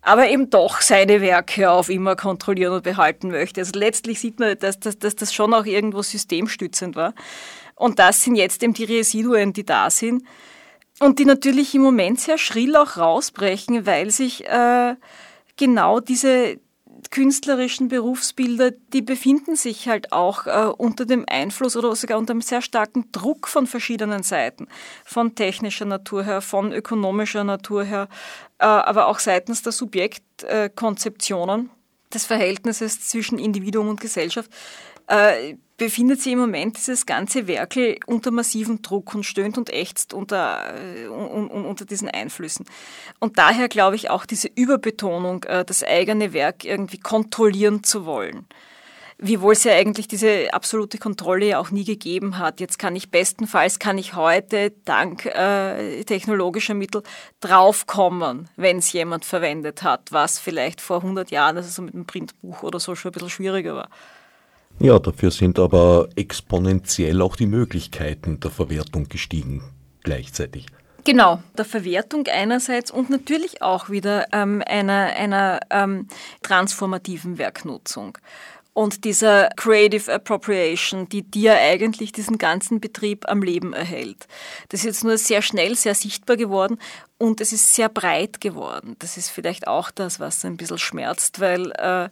[0.00, 3.60] aber eben doch seine Werke auf immer kontrollieren und behalten möchte.
[3.60, 7.14] Also letztlich sieht man, dass, dass, dass das schon auch irgendwo systemstützend war.
[7.74, 10.24] Und das sind jetzt eben die Residuen, die da sind.
[11.00, 14.94] Und die natürlich im Moment sehr schrill auch rausbrechen, weil sich äh,
[15.56, 16.58] genau diese,
[17.10, 22.40] künstlerischen Berufsbilder, die befinden sich halt auch äh, unter dem Einfluss oder sogar unter einem
[22.40, 24.68] sehr starken Druck von verschiedenen Seiten,
[25.04, 28.08] von technischer Natur her, von ökonomischer Natur her,
[28.58, 31.68] äh, aber auch seitens der Subjektkonzeptionen äh,
[32.12, 34.50] des Verhältnisses zwischen Individuum und Gesellschaft.
[35.76, 40.72] Befindet sich im Moment dieses ganze Werkel unter massivem Druck und stöhnt und ächzt unter,
[40.72, 42.64] äh, un, un, unter diesen Einflüssen.
[43.18, 48.46] Und daher glaube ich auch diese Überbetonung, äh, das eigene Werk irgendwie kontrollieren zu wollen.
[49.18, 52.60] Wiewohl es ja eigentlich diese absolute Kontrolle ja auch nie gegeben hat.
[52.60, 57.02] Jetzt kann ich bestenfalls, kann ich heute dank äh, technologischer Mittel
[57.40, 62.06] draufkommen, wenn es jemand verwendet hat, was vielleicht vor 100 Jahren, also so mit einem
[62.06, 63.88] Printbuch oder so schon ein bisschen schwieriger war.
[64.80, 69.62] Ja, dafür sind aber exponentiell auch die Möglichkeiten der Verwertung gestiegen
[70.02, 70.66] gleichzeitig.
[71.04, 76.08] Genau, der Verwertung einerseits und natürlich auch wieder ähm, einer, einer ähm,
[76.42, 78.16] transformativen Werknutzung
[78.74, 84.26] und dieser Creative Appropriation, die dir eigentlich diesen ganzen Betrieb am Leben erhält.
[84.68, 86.78] Das ist jetzt nur sehr schnell, sehr sichtbar geworden
[87.18, 88.96] und es ist sehr breit geworden.
[88.98, 92.08] Das ist vielleicht auch das, was ein bisschen schmerzt, weil äh,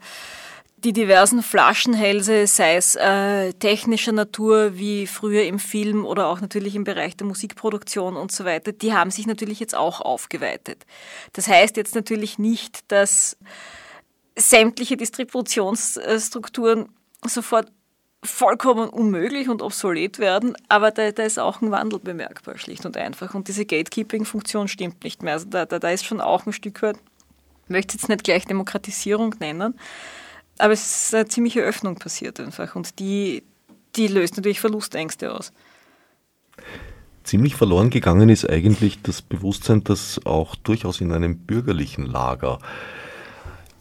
[0.84, 6.74] die diversen Flaschenhälse, sei es äh, technischer Natur wie früher im Film oder auch natürlich
[6.74, 10.84] im Bereich der Musikproduktion und so weiter, die haben sich natürlich jetzt auch aufgeweitet.
[11.32, 13.36] Das heißt jetzt natürlich nicht, dass
[14.36, 16.88] sämtliche Distributionsstrukturen
[17.26, 17.70] sofort
[18.24, 22.96] vollkommen unmöglich und obsolet werden, aber da, da, ist auch ein Wandel bemerkbar, schlicht und
[22.96, 23.34] einfach.
[23.34, 25.34] Und diese Gatekeeping-Funktion stimmt nicht mehr.
[25.34, 26.96] Also da, da, da ist schon auch ein Stück weit,
[27.64, 29.78] ich möchte jetzt nicht gleich Demokratisierung nennen,
[30.58, 33.42] aber es ist eine ziemliche Öffnung passiert einfach und die,
[33.96, 35.52] die löst natürlich Verlustängste aus.
[37.24, 42.58] Ziemlich verloren gegangen ist eigentlich das Bewusstsein, dass auch durchaus in einem bürgerlichen Lager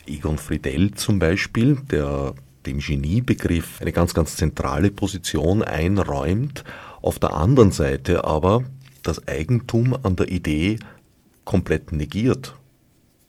[0.06, 2.34] Egon Friedell zum Beispiel, der
[2.66, 6.64] dem Geniebegriff eine ganz, ganz zentrale Position einräumt,
[7.02, 8.64] auf der anderen Seite aber
[9.04, 10.78] das Eigentum an der Idee
[11.44, 12.56] komplett negiert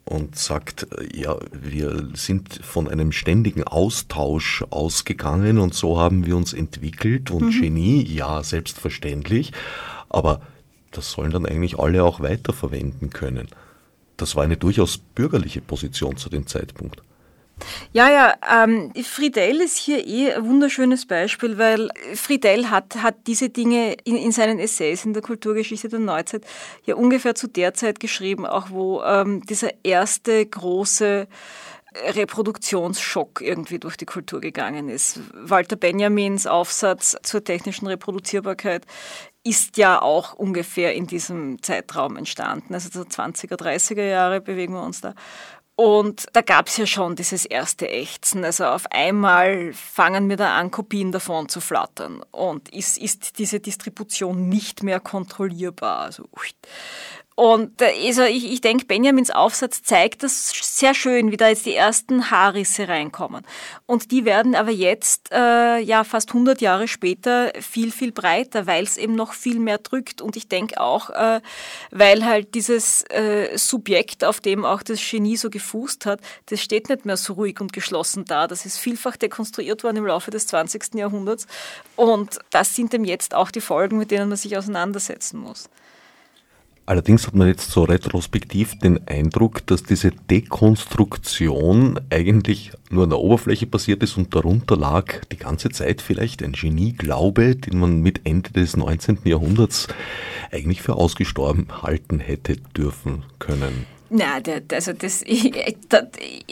[0.04, 6.52] und sagt, ja, wir sind von einem ständigen Austausch ausgegangen und so haben wir uns
[6.52, 7.60] entwickelt und mhm.
[7.60, 9.52] Genie, ja, selbstverständlich,
[10.08, 10.40] aber
[10.90, 13.48] das sollen dann eigentlich alle auch weiterverwenden können.
[14.16, 17.02] Das war eine durchaus bürgerliche Position zu dem Zeitpunkt.
[17.92, 18.34] Ja, ja,
[18.64, 24.16] ähm, Friedel ist hier eh ein wunderschönes Beispiel, weil Friedel hat, hat diese Dinge in,
[24.16, 26.44] in seinen Essays in der Kulturgeschichte der Neuzeit
[26.84, 31.28] ja ungefähr zu der Zeit geschrieben, auch wo ähm, dieser erste große
[31.94, 35.20] Reproduktionsschock irgendwie durch die Kultur gegangen ist.
[35.34, 38.86] Walter Benjamins Aufsatz zur technischen Reproduzierbarkeit
[39.44, 42.74] ist ja auch ungefähr in diesem Zeitraum entstanden.
[42.74, 45.14] Also 20er, 30er Jahre bewegen wir uns da.
[45.74, 48.44] Und da gab es ja schon dieses erste Ächzen.
[48.44, 52.22] Also auf einmal fangen wir da an, Kopien davon zu flattern.
[52.30, 56.00] Und ist, ist diese Distribution nicht mehr kontrollierbar.
[56.00, 56.28] Also,
[57.34, 61.74] und also ich, ich denke, Benjamins Aufsatz zeigt das sehr schön, wie da jetzt die
[61.74, 63.44] ersten Haarrisse reinkommen.
[63.86, 68.84] Und die werden aber jetzt, äh, ja, fast 100 Jahre später viel, viel breiter, weil
[68.84, 70.20] es eben noch viel mehr drückt.
[70.20, 71.40] Und ich denke auch, äh,
[71.90, 76.90] weil halt dieses äh, Subjekt, auf dem auch das Genie so gefußt hat, das steht
[76.90, 78.46] nicht mehr so ruhig und geschlossen da.
[78.46, 80.94] Das ist vielfach dekonstruiert worden im Laufe des 20.
[80.96, 81.46] Jahrhunderts.
[81.96, 85.70] Und das sind eben jetzt auch die Folgen, mit denen man sich auseinandersetzen muss.
[86.92, 93.18] Allerdings hat man jetzt so retrospektiv den Eindruck, dass diese Dekonstruktion eigentlich nur an der
[93.18, 98.26] Oberfläche passiert ist und darunter lag die ganze Zeit vielleicht ein Genieglaube, den man mit
[98.26, 99.20] Ende des 19.
[99.24, 99.88] Jahrhunderts
[100.50, 103.86] eigentlich für ausgestorben halten hätte dürfen können.
[104.10, 105.24] Na, also das,
[105.88, 106.04] das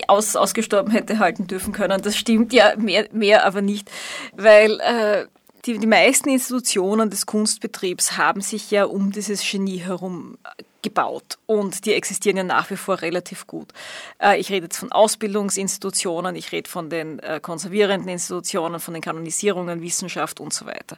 [0.09, 3.91] aus, ausgestorben hätte halten dürfen können, das stimmt ja mehr, mehr aber nicht,
[4.35, 5.27] weil äh,
[5.67, 11.37] die, die meisten Institutionen des Kunstbetriebs haben sich ja um dieses Genie herum äh, gebaut
[11.45, 13.69] und die existieren ja nach wie vor relativ gut.
[14.19, 19.03] Äh, ich rede jetzt von Ausbildungsinstitutionen, ich rede von den äh, konservierenden Institutionen, von den
[19.03, 20.97] Kanonisierungen, Wissenschaft und so weiter.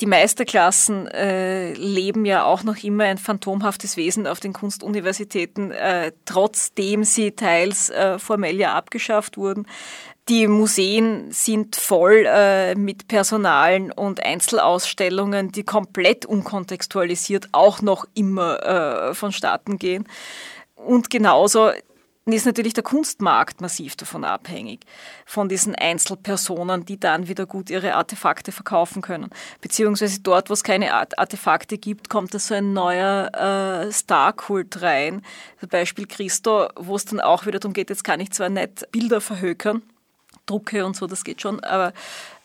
[0.00, 5.72] Die Meisterklassen leben ja auch noch immer ein phantomhaftes Wesen auf den Kunstuniversitäten,
[6.24, 9.66] trotzdem sie teils formell ja abgeschafft wurden.
[10.30, 18.62] Die Museen sind voll äh, mit Personalen und Einzelausstellungen, die komplett unkontextualisiert auch noch immer
[18.62, 20.08] äh, vonstatten gehen.
[20.76, 21.72] Und genauso
[22.24, 24.80] ist natürlich der Kunstmarkt massiv davon abhängig,
[25.26, 29.28] von diesen Einzelpersonen, die dann wieder gut ihre Artefakte verkaufen können.
[29.60, 35.20] Beziehungsweise dort, wo es keine Artefakte gibt, kommt da so ein neuer äh, Starkult rein.
[35.60, 38.90] Zum Beispiel Christo, wo es dann auch wieder darum geht, jetzt kann ich zwar nicht
[38.90, 39.82] Bilder verhökern,
[40.46, 41.92] Drucke und so, das geht schon, aber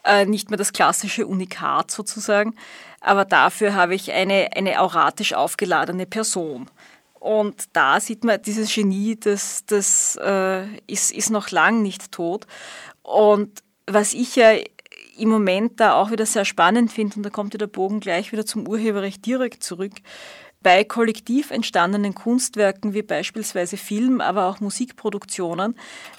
[0.04, 2.56] äh, nicht mehr das klassische Unikat sozusagen.
[3.02, 6.70] Aber dafür habe ich eine, eine auratisch aufgeladene Person.
[7.20, 12.48] Und da sieht man, dieses Genie, das, das äh, ist, ist noch lang nicht tot.
[13.04, 14.52] Und was ich ja
[15.18, 18.32] im Moment da auch wieder sehr spannend finde, und da kommt ja der Bogen gleich
[18.32, 19.96] wieder zum Urheberrecht direkt zurück,
[20.62, 25.76] bei kollektiv entstandenen Kunstwerken wie beispielsweise Film, aber auch Musikproduktionen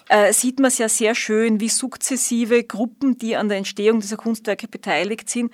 [0.09, 4.17] äh, sieht man es ja sehr schön, wie sukzessive Gruppen, die an der Entstehung dieser
[4.17, 5.53] Kunstwerke beteiligt sind,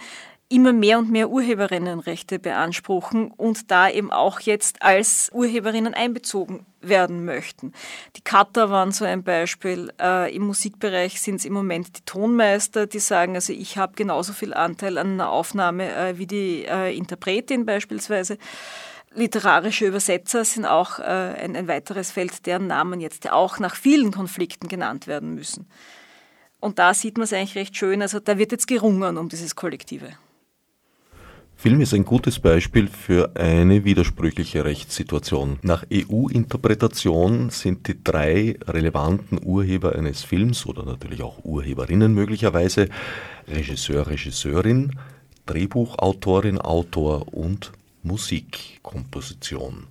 [0.48, 7.24] immer mehr und mehr Urheberinnenrechte beanspruchen und da eben auch jetzt als Urheberinnen einbezogen werden
[7.24, 7.72] möchten.
[8.14, 9.92] Die Cutter waren so ein Beispiel.
[10.00, 14.32] Äh, Im Musikbereich sind es im Moment die Tonmeister, die sagen, also ich habe genauso
[14.32, 18.38] viel Anteil an einer Aufnahme äh, wie die äh, Interpretin beispielsweise.
[19.14, 24.12] Literarische Übersetzer sind auch äh, ein, ein weiteres Feld, deren Namen jetzt auch nach vielen
[24.12, 25.66] Konflikten genannt werden müssen.
[26.60, 28.00] Und da sieht man es eigentlich recht schön.
[28.00, 30.10] Also da wird jetzt gerungen um dieses Kollektive.
[31.58, 35.58] Film ist ein gutes Beispiel für eine widersprüchliche Rechtssituation.
[35.62, 42.90] Nach EU-Interpretation sind die drei relevanten Urheber eines Films oder natürlich auch Urheberinnen möglicherweise
[43.48, 44.92] Regisseur, Regisseurin,
[45.46, 49.84] Drehbuchautorin, Autor und Musikkomposition.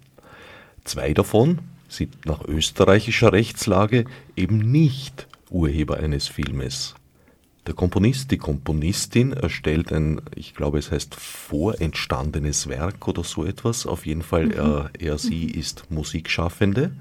[0.83, 1.59] Zwei davon
[1.89, 4.05] sind nach österreichischer Rechtslage
[4.35, 6.93] eben nicht Urheber eines Filmes.
[7.67, 13.87] Der Komponist, die Komponistin erstellt ein, ich glaube, es heißt vorentstandenes Werk oder so etwas.
[13.87, 14.51] Auf jeden Fall, mhm.
[14.51, 16.95] er, er, sie ist Musikschaffende.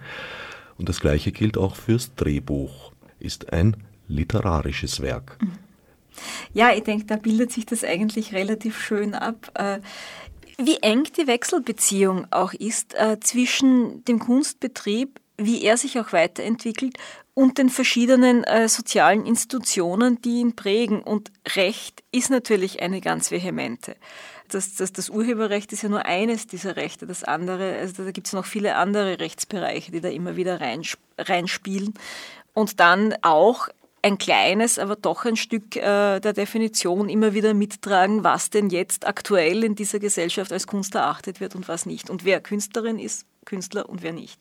[0.79, 2.93] Und das Gleiche gilt auch fürs Drehbuch.
[3.19, 3.77] Ist ein
[4.09, 5.37] literarisches Werk.
[5.41, 5.53] Mhm.
[6.53, 9.51] Ja, ich denke, da bildet sich das eigentlich relativ schön ab.
[9.55, 9.81] Äh,
[10.59, 16.97] wie eng die Wechselbeziehung auch ist äh, zwischen dem Kunstbetrieb, wie er sich auch weiterentwickelt
[17.35, 21.03] und den verschiedenen äh, sozialen Institutionen, die ihn prägen.
[21.03, 23.97] Und Recht ist natürlich eine ganz vehemente.
[24.49, 27.07] Das, das, das Urheberrecht ist ja nur eines dieser Rechte.
[27.07, 31.95] Das andere, also da gibt es noch viele andere Rechtsbereiche, die da immer wieder reinspielen.
[32.53, 33.69] Und dann auch
[34.05, 39.07] ein kleines, aber doch ein Stück äh, der Definition immer wieder mittragen, was denn jetzt
[39.07, 42.11] aktuell in dieser Gesellschaft als Kunst erachtet wird und was nicht.
[42.11, 44.39] Und wer Künstlerin ist, Künstler und wer nicht.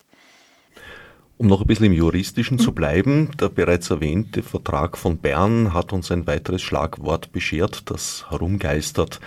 [1.38, 5.92] Um noch ein bisschen im Juristischen zu bleiben, der bereits erwähnte Vertrag von Bern hat
[5.92, 9.20] uns ein weiteres Schlagwort beschert, das herumgeistert,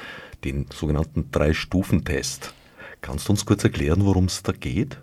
[0.44, 2.54] den sogenannten Drei-Stufen-Test.
[3.00, 4.98] Kannst du uns kurz erklären, worum es da geht?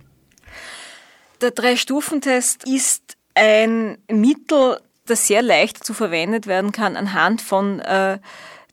[1.42, 8.20] Der Drei-Stufen-Test ist ein Mittel, das sehr leicht zu verwendet werden kann, anhand von äh,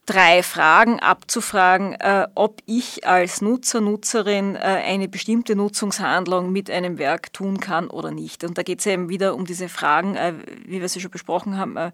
[0.07, 6.99] drei Fragen abzufragen, äh, ob ich als Nutzer, Nutzerin äh, eine bestimmte Nutzungshandlung mit einem
[6.99, 8.43] Werk tun kann oder nicht.
[8.45, 10.35] Und da geht es eben wieder um diese Fragen, äh,
[10.67, 11.77] wie wir sie schon besprochen haben.
[11.77, 11.93] Äh,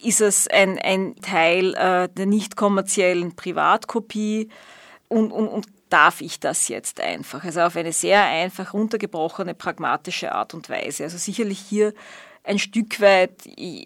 [0.00, 4.48] ist es ein, ein Teil äh, der nicht kommerziellen Privatkopie
[5.08, 7.44] und, und, und darf ich das jetzt einfach?
[7.44, 11.04] Also auf eine sehr einfach runtergebrochene, pragmatische Art und Weise.
[11.04, 11.94] Also sicherlich hier
[12.48, 13.32] ein Stück weit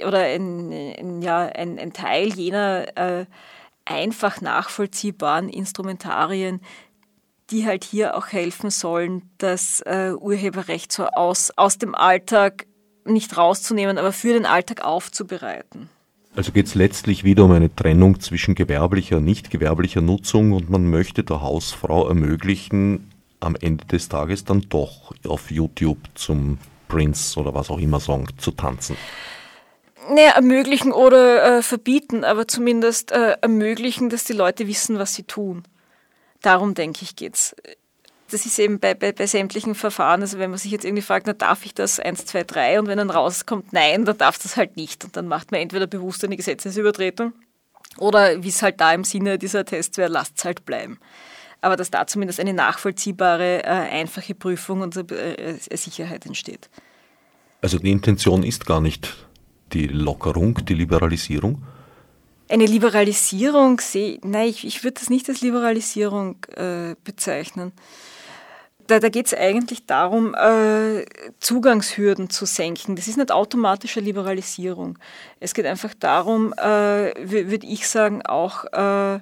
[0.06, 3.26] oder ein, ein ja, ein, ein, Teil jener äh,
[3.84, 6.60] einfach nachvollziehbaren Instrumentarien,
[7.50, 12.66] die halt hier auch helfen sollen, das äh, Urheberrecht so aus, aus dem Alltag
[13.04, 15.88] nicht rauszunehmen, aber für den Alltag aufzubereiten.
[16.34, 20.70] Also geht es letztlich wieder um eine Trennung zwischen gewerblicher und nicht gewerblicher Nutzung und
[20.70, 23.10] man möchte der Hausfrau ermöglichen,
[23.40, 26.58] am Ende des Tages dann doch auf YouTube zum
[26.92, 28.96] Prince oder was auch immer Song zu tanzen?
[30.10, 35.22] Naja, ermöglichen oder äh, verbieten, aber zumindest äh, ermöglichen, dass die Leute wissen, was sie
[35.22, 35.62] tun.
[36.42, 37.56] Darum denke ich geht's.
[38.30, 41.26] Das ist eben bei, bei, bei sämtlichen Verfahren, also wenn man sich jetzt irgendwie fragt,
[41.26, 44.56] na darf ich das 1, 2, 3 und wenn dann rauskommt, nein, dann darf das
[44.56, 45.04] halt nicht.
[45.04, 47.32] Und dann macht man entweder bewusst eine Gesetzesübertretung
[47.98, 50.98] oder wie es halt da im Sinne dieser Tests wäre, lasst es halt bleiben
[51.62, 56.68] aber dass da zumindest eine nachvollziehbare, äh, einfache Prüfung und äh, Sicherheit entsteht.
[57.62, 59.14] Also die Intention ist gar nicht
[59.72, 61.62] die Lockerung, die Liberalisierung?
[62.48, 67.72] Eine Liberalisierung sehe nein, ich, ich würde das nicht als Liberalisierung äh, bezeichnen.
[68.88, 71.06] Da, da geht es eigentlich darum, äh,
[71.38, 72.96] Zugangshürden zu senken.
[72.96, 74.98] Das ist nicht automatische Liberalisierung.
[75.38, 79.20] Es geht einfach darum, äh, würde ich sagen, auch äh,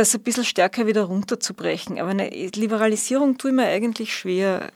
[0.00, 2.00] das ein bisschen stärker wieder runterzubrechen.
[2.00, 4.72] Aber eine Liberalisierung tue ich mir eigentlich schwer.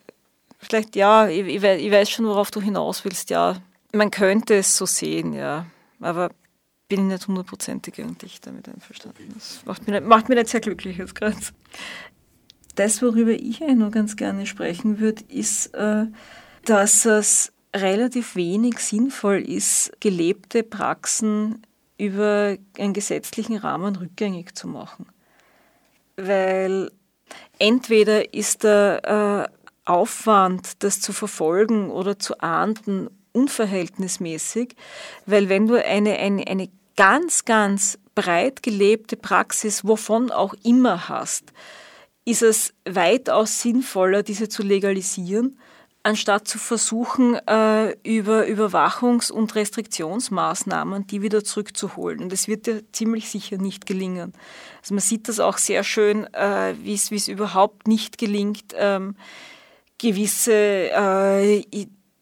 [0.58, 3.56] Vielleicht ja, ich, weiß schon, worauf du hinaus willst, ja.
[3.92, 5.66] Man könnte es so sehen, ja.
[6.00, 6.30] Aber
[6.88, 9.32] bin ich nicht hundertprozentig eigentlich damit einverstanden.
[9.34, 11.36] Das macht mich nicht, macht mich nicht sehr glücklich jetzt gerade.
[12.74, 16.06] Das, worüber ich eigentlich nur ganz gerne sprechen würde, ist, äh,
[16.64, 21.62] dass es relativ wenig sinnvoll ist, gelebte Praxen
[21.96, 25.06] über einen gesetzlichen Rahmen rückgängig zu machen
[26.16, 26.90] weil
[27.58, 34.76] entweder ist der äh, Aufwand, das zu verfolgen oder zu ahnden, unverhältnismäßig,
[35.26, 41.52] weil wenn du eine, eine, eine ganz, ganz breit gelebte Praxis, wovon auch immer hast,
[42.24, 45.58] ist es weitaus sinnvoller, diese zu legalisieren,
[46.04, 52.20] anstatt zu versuchen, äh, über Überwachungs- und Restriktionsmaßnahmen die wieder zurückzuholen.
[52.20, 54.34] Und das wird dir ziemlich sicher nicht gelingen.
[54.82, 59.16] Also man sieht das auch sehr schön, äh, wie es überhaupt nicht gelingt, ähm,
[59.98, 61.64] gewisse äh,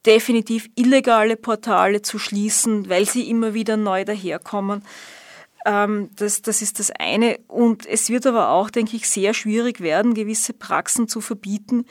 [0.07, 4.83] definitiv illegale Portale zu schließen, weil sie immer wieder neu daherkommen.
[5.65, 7.39] Ähm, das, das ist das eine.
[7.49, 11.85] Und es wird aber auch, denke ich, sehr schwierig werden, gewisse Praxen zu verbieten,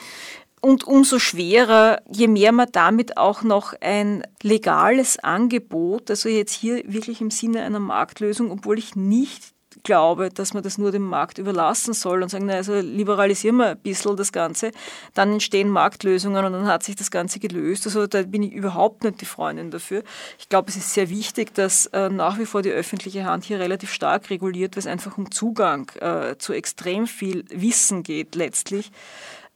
[0.62, 6.84] und umso schwerer, je mehr man damit auch noch ein legales Angebot, also jetzt hier
[6.86, 9.53] wirklich im Sinne einer Marktlösung, obwohl ich nicht
[9.84, 13.70] glaube, dass man das nur dem Markt überlassen soll und sagen, na, also liberalisieren wir
[13.70, 14.72] ein bisschen das Ganze,
[15.14, 17.86] dann entstehen Marktlösungen und dann hat sich das Ganze gelöst.
[17.88, 20.03] Also da bin ich überhaupt nicht die Freundin dafür.
[20.39, 23.59] Ich glaube, es ist sehr wichtig, dass äh, nach wie vor die öffentliche Hand hier
[23.59, 28.91] relativ stark reguliert, weil es einfach um Zugang äh, zu extrem viel Wissen geht letztlich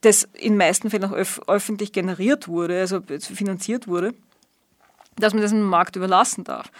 [0.00, 4.14] das in meisten Fällen auch öf öffentlich generiert wurde, also finanziert wurde,
[5.16, 6.70] dass man das dem Markt überlassen darf.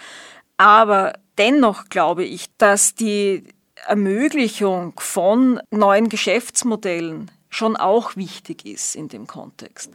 [0.56, 3.44] Aber dennoch glaube ich, dass die
[3.86, 9.92] Ermöglichung von neuen Geschäftsmodellen schon auch wichtig ist in dem Kontext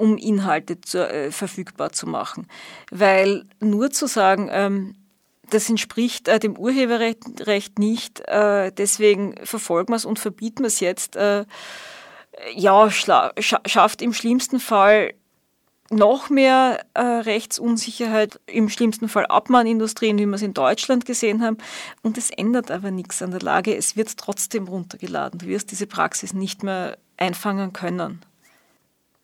[0.00, 2.48] um Inhalte zu, äh, verfügbar zu machen.
[2.90, 4.94] Weil nur zu sagen, ähm,
[5.50, 10.80] das entspricht äh, dem Urheberrecht nicht, äh, deswegen verfolgen wir es und verbieten wir es
[10.80, 11.18] jetzt,
[12.54, 15.14] ja, schafft im schlimmsten Fall
[15.90, 21.58] noch mehr äh, Rechtsunsicherheit, im schlimmsten Fall Abmahnindustrien, wie wir es in Deutschland gesehen haben.
[22.02, 23.76] Und es ändert aber nichts an der Lage.
[23.76, 25.40] Es wird trotzdem runtergeladen.
[25.40, 28.20] Du wirst diese Praxis nicht mehr einfangen können.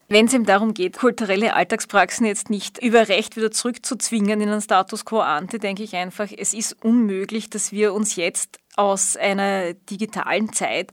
[0.08, 4.60] Wenn es eben darum geht, kulturelle Alltagspraxen jetzt nicht über Recht wieder zurückzuzwingen in einen
[4.60, 9.72] Status quo ante, denke ich einfach, es ist unmöglich, dass wir uns jetzt aus einer
[9.74, 10.92] digitalen Zeit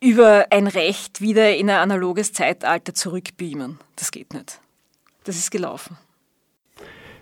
[0.00, 3.78] über ein Recht wieder in ein analoges Zeitalter zurückbeamen.
[3.96, 4.60] Das geht nicht.
[5.24, 5.96] Das ist gelaufen.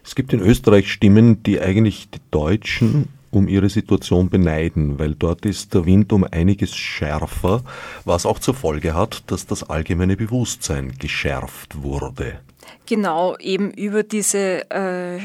[0.04, 5.44] Es gibt in Österreich Stimmen, die eigentlich die Deutschen um ihre Situation beneiden, weil dort
[5.44, 7.62] ist der Wind um einiges schärfer,
[8.04, 12.40] was auch zur Folge hat, dass das allgemeine Bewusstsein geschärft wurde.
[12.86, 15.18] Genau, eben über diese äh,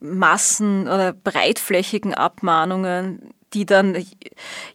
[0.00, 4.04] Massen oder breitflächigen Abmahnungen, die dann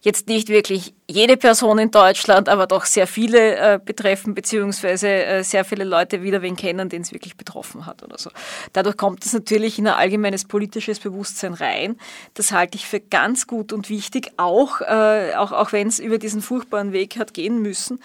[0.01, 5.43] jetzt nicht wirklich jede Person in Deutschland, aber doch sehr viele äh, betreffen, beziehungsweise äh,
[5.43, 8.31] sehr viele Leute wieder wen kennen, den es wirklich betroffen hat oder so.
[8.73, 11.97] Dadurch kommt es natürlich in ein allgemeines politisches Bewusstsein rein.
[12.33, 16.17] Das halte ich für ganz gut und wichtig, auch, äh, auch, auch wenn es über
[16.17, 17.99] diesen furchtbaren Weg hat gehen müssen.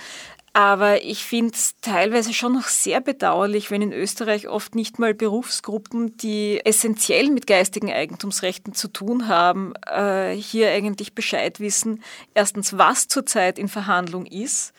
[0.52, 5.14] Aber ich finde es teilweise schon noch sehr bedauerlich, wenn in Österreich oft nicht mal
[5.14, 12.02] Berufsgruppen, die essentiell mit geistigen Eigentumsrechten zu tun haben, äh, hier eigentlich Bescheid wissen.
[12.34, 14.72] Erstens, was zurzeit in Verhandlung ist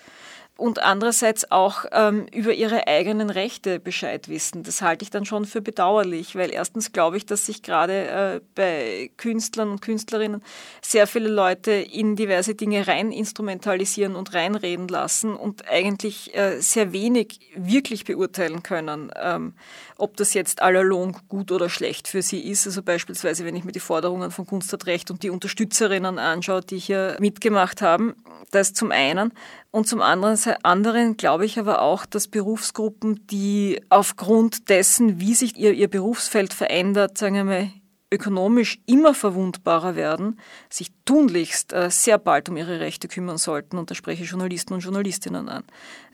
[0.62, 4.62] und andererseits auch ähm, über ihre eigenen Rechte Bescheid wissen.
[4.62, 8.41] Das halte ich dann schon für bedauerlich, weil erstens glaube ich, dass sich gerade äh,
[8.53, 10.43] bei Künstlern und Künstlerinnen
[10.80, 16.93] sehr viele Leute in diverse Dinge rein instrumentalisieren und reinreden lassen und eigentlich äh, sehr
[16.93, 19.55] wenig wirklich beurteilen können, ähm,
[20.02, 22.66] ob das jetzt allalong gut oder schlecht für sie ist.
[22.66, 26.62] Also beispielsweise, wenn ich mir die Forderungen von Kunst hat Recht und die Unterstützerinnen anschaue,
[26.62, 28.16] die hier mitgemacht haben,
[28.49, 29.32] das zum einen.
[29.70, 35.56] Und zum anderen, anderen glaube ich aber auch, dass Berufsgruppen, die aufgrund dessen, wie sich
[35.56, 37.70] ihr, ihr Berufsfeld verändert, sagen wir mal,
[38.12, 40.39] ökonomisch immer verwundbarer werden,
[40.70, 43.78] sich tunlichst äh, sehr bald um ihre Rechte kümmern sollten.
[43.78, 45.64] Und da spreche ich Journalisten und Journalistinnen an.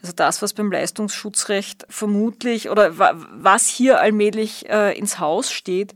[0.02, 5.96] Also das, was beim Leistungsschutzrecht vermutlich oder was hier allmählich äh, ins Haus steht,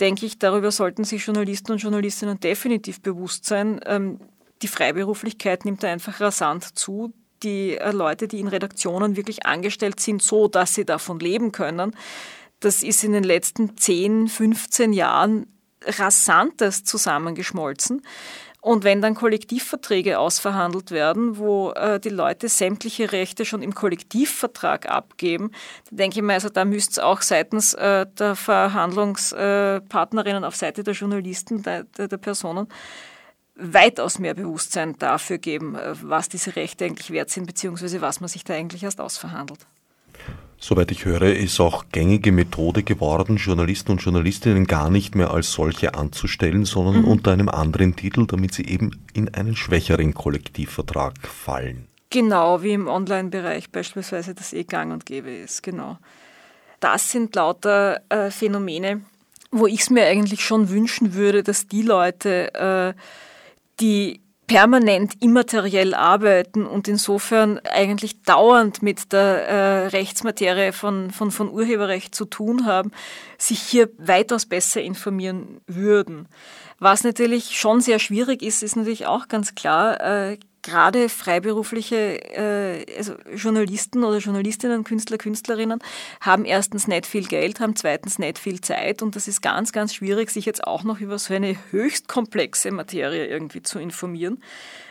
[0.00, 3.80] denke ich, darüber sollten sich Journalisten und Journalistinnen definitiv bewusst sein.
[3.84, 4.20] Ähm,
[4.62, 7.12] die Freiberuflichkeit nimmt da einfach rasant zu.
[7.42, 11.96] Die äh, Leute, die in Redaktionen wirklich angestellt sind, so dass sie davon leben können,
[12.64, 15.46] das ist in den letzten 10, 15 Jahren
[15.84, 18.02] rasantes zusammengeschmolzen.
[18.60, 24.88] Und wenn dann Kollektivverträge ausverhandelt werden, wo äh, die Leute sämtliche Rechte schon im Kollektivvertrag
[24.88, 25.50] abgeben,
[25.90, 30.84] dann denke ich mir, also da müsste es auch seitens äh, der Verhandlungspartnerinnen auf Seite
[30.84, 32.68] der Journalisten, der, der, der Personen,
[33.56, 38.28] weitaus mehr Bewusstsein dafür geben, äh, was diese Rechte eigentlich wert sind, beziehungsweise was man
[38.28, 39.66] sich da eigentlich erst ausverhandelt.
[40.64, 45.50] Soweit ich höre, ist auch gängige Methode geworden, Journalisten und Journalistinnen gar nicht mehr als
[45.50, 47.08] solche anzustellen, sondern mhm.
[47.08, 51.88] unter einem anderen Titel, damit sie eben in einen schwächeren Kollektivvertrag fallen.
[52.10, 55.98] Genau, wie im Online-Bereich beispielsweise das eh gang und gäbe ist, genau.
[56.78, 59.00] Das sind lauter äh, Phänomene,
[59.50, 63.00] wo ich es mir eigentlich schon wünschen würde, dass die Leute äh,
[63.80, 64.21] die
[64.52, 72.14] permanent immateriell arbeiten und insofern eigentlich dauernd mit der äh, Rechtsmaterie von, von, von Urheberrecht
[72.14, 72.90] zu tun haben,
[73.38, 76.28] sich hier weitaus besser informieren würden.
[76.82, 81.96] Was natürlich schon sehr schwierig ist, ist natürlich auch ganz klar, äh, gerade freiberufliche
[82.34, 85.78] äh, also Journalisten oder Journalistinnen, Künstler, Künstlerinnen
[86.20, 89.94] haben erstens nicht viel Geld, haben zweitens nicht viel Zeit und das ist ganz, ganz
[89.94, 94.42] schwierig, sich jetzt auch noch über so eine höchst komplexe Materie irgendwie zu informieren.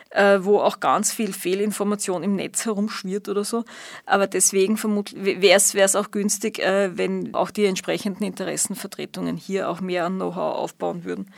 [0.08, 3.64] Äh, wo auch ganz viel Fehlinformation im Netz herumschwirrt oder so.
[4.04, 4.76] Aber deswegen
[5.14, 10.56] wäre es auch günstig, äh, wenn auch die entsprechenden Interessenvertretungen hier auch mehr an Know-how
[10.56, 11.30] aufbauen würden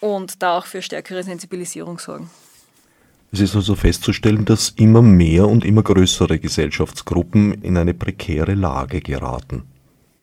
[0.00, 2.30] und da auch für stärkere Sensibilisierung sorgen.
[3.32, 9.00] Es ist also festzustellen, dass immer mehr und immer größere Gesellschaftsgruppen in eine prekäre Lage
[9.00, 9.64] geraten.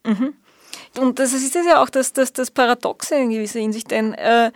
[0.06, 0.34] Mhm.
[0.98, 4.52] Und das ist ja auch das, das, das Paradoxe in gewisser Hinsicht, denn äh,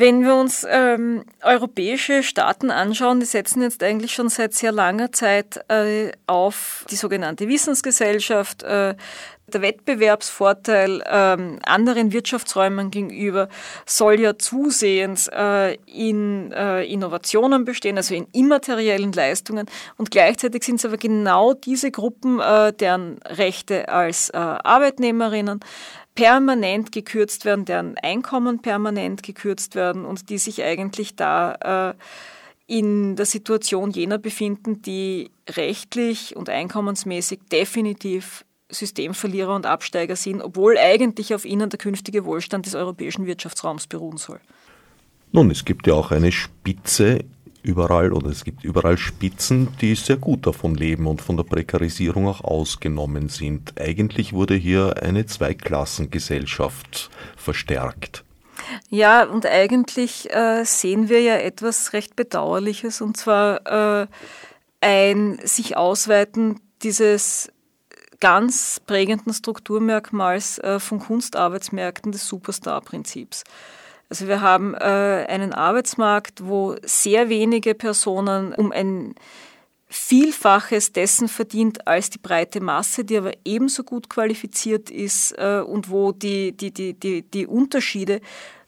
[0.00, 5.12] wenn wir uns ähm, europäische Staaten anschauen, die setzen jetzt eigentlich schon seit sehr langer
[5.12, 8.62] Zeit äh, auf die sogenannte Wissensgesellschaft.
[8.62, 8.94] Äh,
[9.52, 13.48] Der Wettbewerbsvorteil ähm, anderen Wirtschaftsräumen gegenüber
[13.84, 19.66] soll ja zusehends äh, in äh, Innovationen bestehen, also in immateriellen Leistungen.
[19.96, 25.58] Und gleichzeitig sind es aber genau diese Gruppen, äh, deren Rechte als äh, Arbeitnehmerinnen
[26.14, 31.94] permanent gekürzt werden, deren Einkommen permanent gekürzt werden und die sich eigentlich da äh,
[32.66, 40.78] in der Situation jener befinden, die rechtlich und einkommensmäßig definitiv Systemverlierer und Absteiger sind, obwohl
[40.78, 44.40] eigentlich auf ihnen der künftige Wohlstand des europäischen Wirtschaftsraums beruhen soll.
[45.32, 47.24] Nun, es gibt ja auch eine Spitze
[47.62, 52.28] überall oder es gibt überall Spitzen, die sehr gut davon leben und von der Prekarisierung
[52.28, 53.80] auch ausgenommen sind.
[53.80, 58.24] Eigentlich wurde hier eine Zweiklassengesellschaft verstärkt.
[58.88, 64.06] Ja, und eigentlich äh, sehen wir ja etwas recht Bedauerliches, und zwar äh,
[64.80, 67.50] ein sich ausweiten dieses
[68.20, 73.44] ganz prägenden Strukturmerkmals äh, von Kunstarbeitsmärkten des Superstar-Prinzips.
[74.10, 74.78] Also wir haben äh,
[75.28, 79.14] einen Arbeitsmarkt, wo sehr wenige Personen um ein
[79.92, 85.90] Vielfaches dessen verdient als die breite Masse, die aber ebenso gut qualifiziert ist äh, und
[85.90, 88.20] wo die, die, die, die, die Unterschiede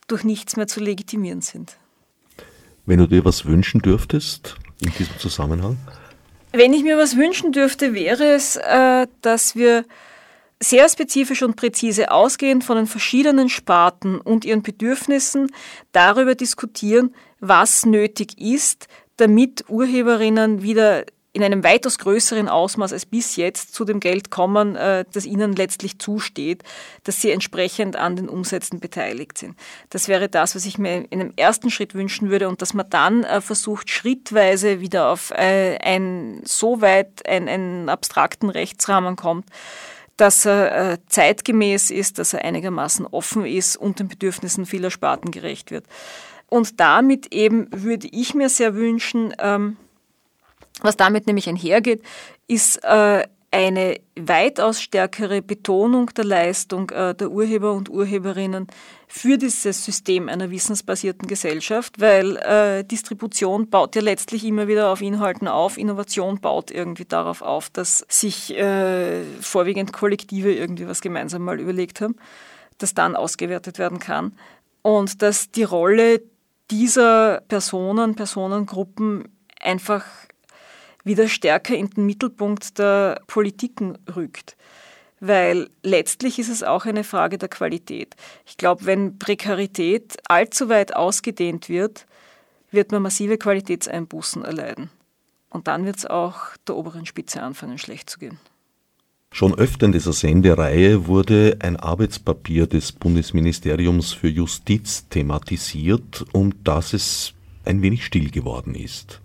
[0.07, 1.76] durch nichts mehr zu legitimieren sind.
[2.86, 5.76] Wenn du dir was wünschen dürftest in diesem Zusammenhang?
[6.53, 9.84] Wenn ich mir was wünschen dürfte, wäre es, äh, dass wir
[10.62, 15.50] sehr spezifisch und präzise ausgehend von den verschiedenen Sparten und ihren Bedürfnissen
[15.90, 18.86] darüber diskutieren, was nötig ist,
[19.16, 21.04] damit Urheberinnen wieder
[21.34, 25.56] in einem weitaus größeren Ausmaß als bis jetzt zu dem Geld kommen, äh, das ihnen
[25.56, 26.62] letztlich zusteht,
[27.04, 29.56] dass sie entsprechend an den Umsätzen beteiligt sind.
[29.88, 32.88] Das wäre das, was ich mir in einem ersten Schritt wünschen würde und dass man
[32.90, 39.46] dann äh, versucht, schrittweise wieder auf äh, ein so weit einen, einen abstrakten Rechtsrahmen kommt,
[40.22, 45.72] dass er zeitgemäß ist, dass er einigermaßen offen ist und den Bedürfnissen vieler Sparten gerecht
[45.72, 45.84] wird.
[46.46, 49.76] Und damit eben würde ich mir sehr wünschen, ähm,
[50.80, 52.02] was damit nämlich einhergeht,
[52.46, 58.66] ist äh, eine weitaus stärkere Betonung der Leistung äh, der Urheber und Urheberinnen
[59.07, 65.03] für dieses System einer wissensbasierten Gesellschaft, weil äh, Distribution baut ja letztlich immer wieder auf
[65.03, 71.42] Inhalten auf, Innovation baut irgendwie darauf auf, dass sich äh, vorwiegend Kollektive irgendwie was gemeinsam
[71.42, 72.16] mal überlegt haben,
[72.78, 74.32] das dann ausgewertet werden kann.
[74.80, 76.22] Und dass die Rolle
[76.70, 79.28] dieser Personen, Personengruppen
[79.61, 80.07] einfach
[81.05, 84.57] wieder stärker in den Mittelpunkt der Politiken rückt.
[85.20, 88.16] Weil letztlich ist es auch eine Frage der Qualität.
[88.44, 92.07] Ich glaube, wenn Prekarität allzu weit ausgedehnt wird,
[92.72, 94.90] wird man massive Qualitätseinbußen erleiden.
[95.48, 98.38] Und dann wird es auch der oberen Spitze anfangen, schlecht zu gehen.
[99.34, 106.92] Schon öfter in dieser Sendereihe wurde ein Arbeitspapier des Bundesministeriums für Justiz thematisiert, um das
[106.92, 107.32] es
[107.64, 109.21] ein wenig still geworden ist.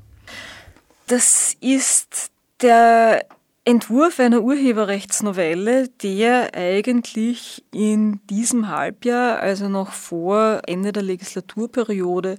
[1.07, 2.31] Das ist
[2.61, 3.25] der
[3.63, 12.37] Entwurf einer Urheberrechtsnovelle, der eigentlich in diesem Halbjahr, also noch vor Ende der Legislaturperiode,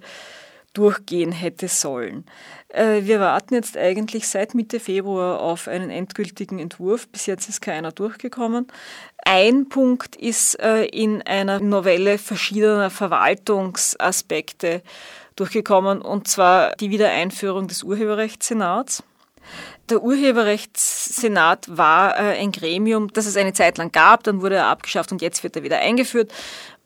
[0.75, 2.27] durchgehen hätte sollen.
[2.69, 7.09] Äh, wir warten jetzt eigentlich seit Mitte Februar auf einen endgültigen Entwurf.
[7.09, 8.67] Bis jetzt ist keiner durchgekommen.
[9.25, 14.83] Ein Punkt ist äh, in einer Novelle verschiedener Verwaltungsaspekte
[15.41, 19.03] durchgekommen, und zwar die Wiedereinführung des Urheberrechtssenats.
[19.89, 24.67] Der Urheberrechtssenat war äh, ein Gremium, das es eine Zeit lang gab, dann wurde er
[24.67, 26.33] abgeschafft und jetzt wird er wieder eingeführt.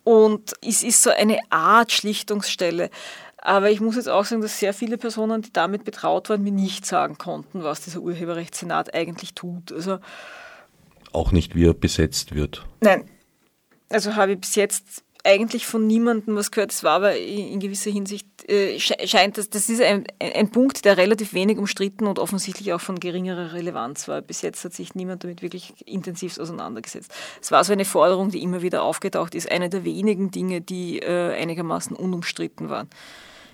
[0.05, 2.91] Und es ist so eine Art Schlichtungsstelle.
[3.39, 6.53] Aber ich muss jetzt auch sagen, dass sehr viele Personen, die damit betraut waren, mir
[6.53, 9.73] nicht sagen konnten, was dieser Urheberrechtssenat eigentlich tut.
[9.73, 9.99] Also
[11.13, 12.65] auch nicht, wie er besetzt wird.
[12.81, 13.09] Nein.
[13.89, 16.73] Also habe ich bis jetzt eigentlich von niemandem was gehört.
[16.73, 20.97] Es war aber in gewisser Hinsicht, äh, scheint das, das ist ein, ein Punkt, der
[20.97, 24.21] relativ wenig umstritten und offensichtlich auch von geringerer Relevanz war.
[24.21, 27.13] Bis jetzt hat sich niemand damit wirklich intensiv auseinandergesetzt.
[27.41, 30.99] Es war so eine Forderung, die immer wieder aufgetaucht ist, eine der wenigen Dinge, die
[30.99, 32.89] äh, einigermaßen unumstritten waren.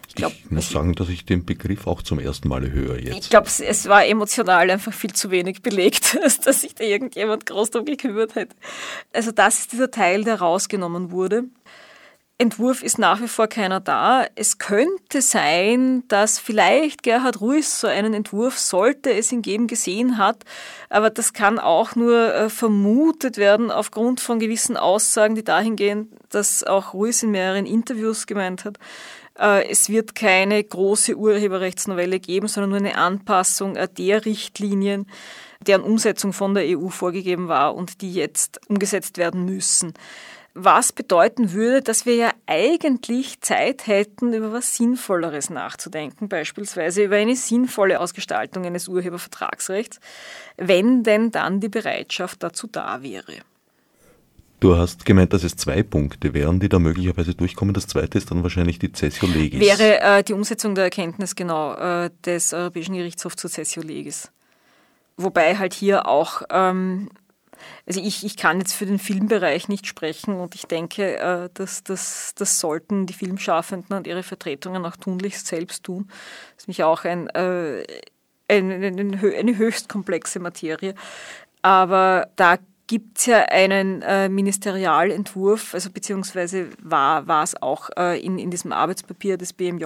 [0.09, 3.25] Ich, glaub, ich muss sagen, dass ich den Begriff auch zum ersten Mal höre jetzt.
[3.25, 7.71] Ich glaube, es war emotional einfach viel zu wenig belegt, dass sich da irgendjemand groß
[7.71, 8.57] darum gekümmert hätte.
[9.13, 11.45] Also das ist dieser Teil, der rausgenommen wurde.
[12.41, 14.25] Entwurf ist nach wie vor keiner da.
[14.37, 20.19] Es könnte sein, dass vielleicht Gerhard Ruiz so einen Entwurf, sollte es ihn geben, gesehen
[20.19, 20.45] hat,
[20.89, 26.13] aber das kann auch nur äh, vermutet werden aufgrund von gewissen Aussagen, die dahin gehen,
[26.31, 28.79] dass auch Ruiz in mehreren Interviews gemeint hat,
[29.39, 35.07] es wird keine große Urheberrechtsnovelle geben, sondern nur eine Anpassung äh, der Richtlinien,
[35.61, 39.95] deren Umsetzung von der EU vorgegeben war und die jetzt umgesetzt werden müssen.
[40.55, 47.15] Was bedeuten würde, dass wir ja eigentlich Zeit hätten, über was Sinnvolleres nachzudenken, beispielsweise über
[47.15, 50.01] eine sinnvolle Ausgestaltung eines Urhebervertragsrechts,
[50.57, 53.37] wenn denn dann die Bereitschaft dazu da wäre.
[54.61, 57.75] Du hast gemeint, dass es zwei Punkte wären, die da möglicherweise durchkommen.
[57.75, 59.61] Das zweite ist dann wahrscheinlich die Cessio Legis.
[59.61, 64.33] Wäre äh, die Umsetzung der Erkenntnis genau äh, des Europäischen Gerichtshofs zur Cessio Legis.
[65.17, 67.09] Wobei halt hier auch, ähm,
[67.87, 71.85] also ich, ich kann jetzt für den Filmbereich nicht sprechen und ich denke, äh, dass,
[71.85, 76.07] dass, das sollten die Filmschaffenden und ihre Vertretungen auch tunlichst selbst tun.
[76.09, 77.85] Das ist nämlich auch ein, äh,
[78.49, 80.97] ein, ein, eine höchst komplexe Materie.
[81.63, 82.59] Aber da
[82.89, 88.73] gibt es ja einen äh, Ministerialentwurf, also beziehungsweise war, es auch äh, in, in diesem
[88.73, 89.85] Arbeitspapier des BMJ,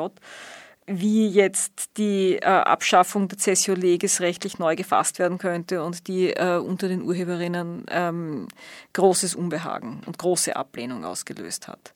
[0.86, 6.30] wie jetzt die äh, Abschaffung der Cessio Legis rechtlich neu gefasst werden könnte und die
[6.30, 8.48] äh, unter den Urheberinnen ähm,
[8.92, 11.92] großes Unbehagen und große Ablehnung ausgelöst hat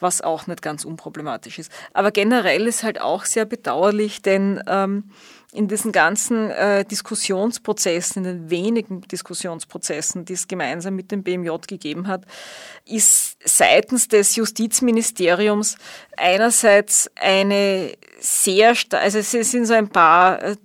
[0.00, 1.72] was auch nicht ganz unproblematisch ist.
[1.92, 5.10] Aber generell ist halt auch sehr bedauerlich, denn ähm,
[5.52, 11.50] in diesen ganzen äh, Diskussionsprozessen, in den wenigen Diskussionsprozessen, die es gemeinsam mit dem BMJ
[11.66, 12.24] gegeben hat,
[12.84, 15.76] ist seitens des Justizministeriums
[16.16, 20.56] einerseits eine sehr, also es sind so ein paar äh,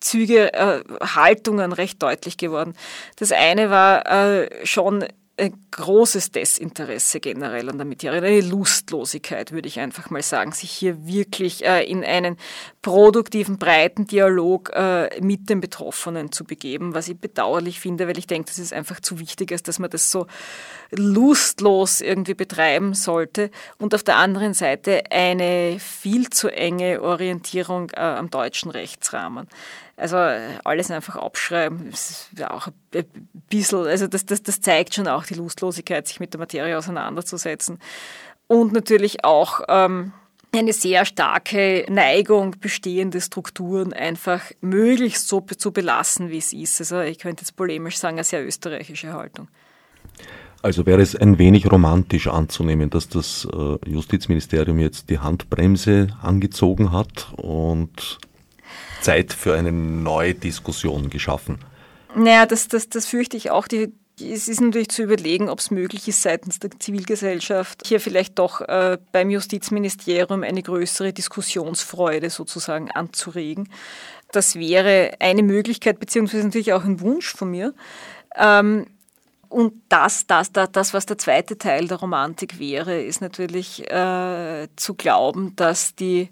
[0.00, 2.74] Züge, äh, Haltungen recht deutlich geworden.
[3.16, 5.04] Das eine war äh, schon
[5.38, 10.70] ein großes Desinteresse generell an der Materie, eine Lustlosigkeit, würde ich einfach mal sagen, sich
[10.70, 12.36] hier wirklich äh, in einen
[12.82, 18.26] produktiven, breiten Dialog äh, mit den Betroffenen zu begeben, was ich bedauerlich finde, weil ich
[18.26, 20.26] denke, das ist einfach zu wichtig, als dass man das so
[20.90, 23.50] lustlos irgendwie betreiben sollte.
[23.78, 29.48] Und auf der anderen Seite eine viel zu enge Orientierung äh, am deutschen Rechtsrahmen.
[29.98, 33.04] Also alles einfach abschreiben, ist auch ein
[33.50, 37.80] bisschen, also das, das, das zeigt schon auch die Lustlosigkeit, sich mit der Materie auseinanderzusetzen.
[38.46, 40.12] Und natürlich auch ähm,
[40.52, 46.80] eine sehr starke Neigung, bestehende Strukturen einfach möglichst so zu belassen, wie es ist.
[46.80, 49.48] Also ich könnte jetzt polemisch sagen, eine sehr österreichische Haltung.
[50.62, 56.90] Also wäre es ein wenig romantisch anzunehmen, dass das äh, Justizministerium jetzt die Handbremse angezogen
[56.90, 58.18] hat und
[59.00, 61.58] Zeit für eine neue Diskussion geschaffen.
[62.14, 63.68] Naja, das, das, das fürchte ich auch.
[63.68, 68.38] Die, es ist natürlich zu überlegen, ob es möglich ist, seitens der Zivilgesellschaft hier vielleicht
[68.38, 73.68] doch äh, beim Justizministerium eine größere Diskussionsfreude sozusagen anzuregen.
[74.32, 77.74] Das wäre eine Möglichkeit, beziehungsweise natürlich auch ein Wunsch von mir.
[78.36, 78.86] Ähm,
[79.48, 84.68] und das, das, das, das, was der zweite Teil der Romantik wäre, ist natürlich äh,
[84.76, 86.28] zu glauben, dass die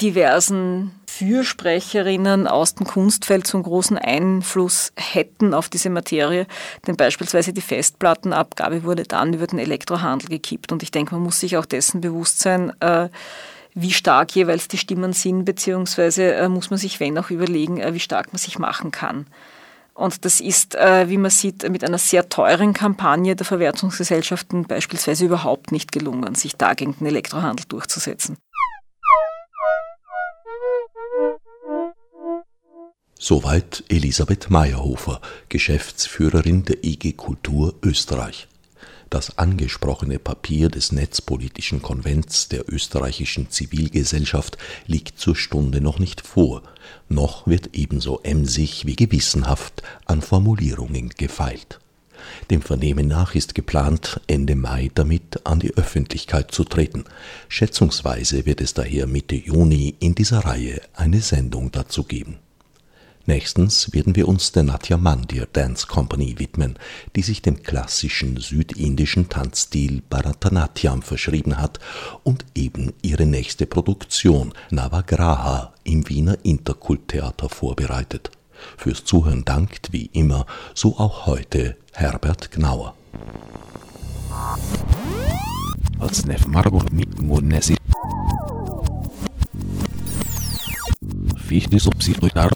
[0.00, 6.46] diversen Fürsprecherinnen aus dem Kunstfeld zum großen Einfluss hätten auf diese Materie.
[6.86, 10.72] Denn beispielsweise die Festplattenabgabe wurde dann über den Elektrohandel gekippt.
[10.72, 13.08] Und ich denke, man muss sich auch dessen bewusst sein, äh,
[13.74, 17.92] wie stark jeweils die Stimmen sind, beziehungsweise äh, muss man sich, wenn auch überlegen, äh,
[17.92, 19.26] wie stark man sich machen kann.
[19.92, 25.72] Und das ist, wie man sieht, mit einer sehr teuren Kampagne der Verwertungsgesellschaften beispielsweise überhaupt
[25.72, 28.38] nicht gelungen, sich da gegen den Elektrohandel durchzusetzen.
[33.22, 38.48] Soweit Elisabeth Meyerhofer, Geschäftsführerin der IG Kultur Österreich.
[39.10, 44.56] Das angesprochene Papier des Netzpolitischen Konvents der österreichischen Zivilgesellschaft
[44.86, 46.62] liegt zur Stunde noch nicht vor,
[47.10, 51.78] noch wird ebenso emsig wie gewissenhaft an Formulierungen gefeilt.
[52.50, 57.04] Dem Vernehmen nach ist geplant, Ende Mai damit an die Öffentlichkeit zu treten.
[57.50, 62.38] Schätzungsweise wird es daher Mitte Juni in dieser Reihe eine Sendung dazu geben.
[63.30, 66.76] Nächstens werden wir uns der Natya Mandir Dance Company widmen,
[67.14, 71.78] die sich dem klassischen südindischen Tanzstil Bharatanatyam verschrieben hat
[72.24, 78.32] und eben ihre nächste Produktion Navagraha im Wiener Interkulttheater vorbereitet.
[78.76, 82.96] Fürs Zuhören dankt wie immer, so auch heute Herbert Gnauer.
[91.36, 92.50] Fichte subsidiar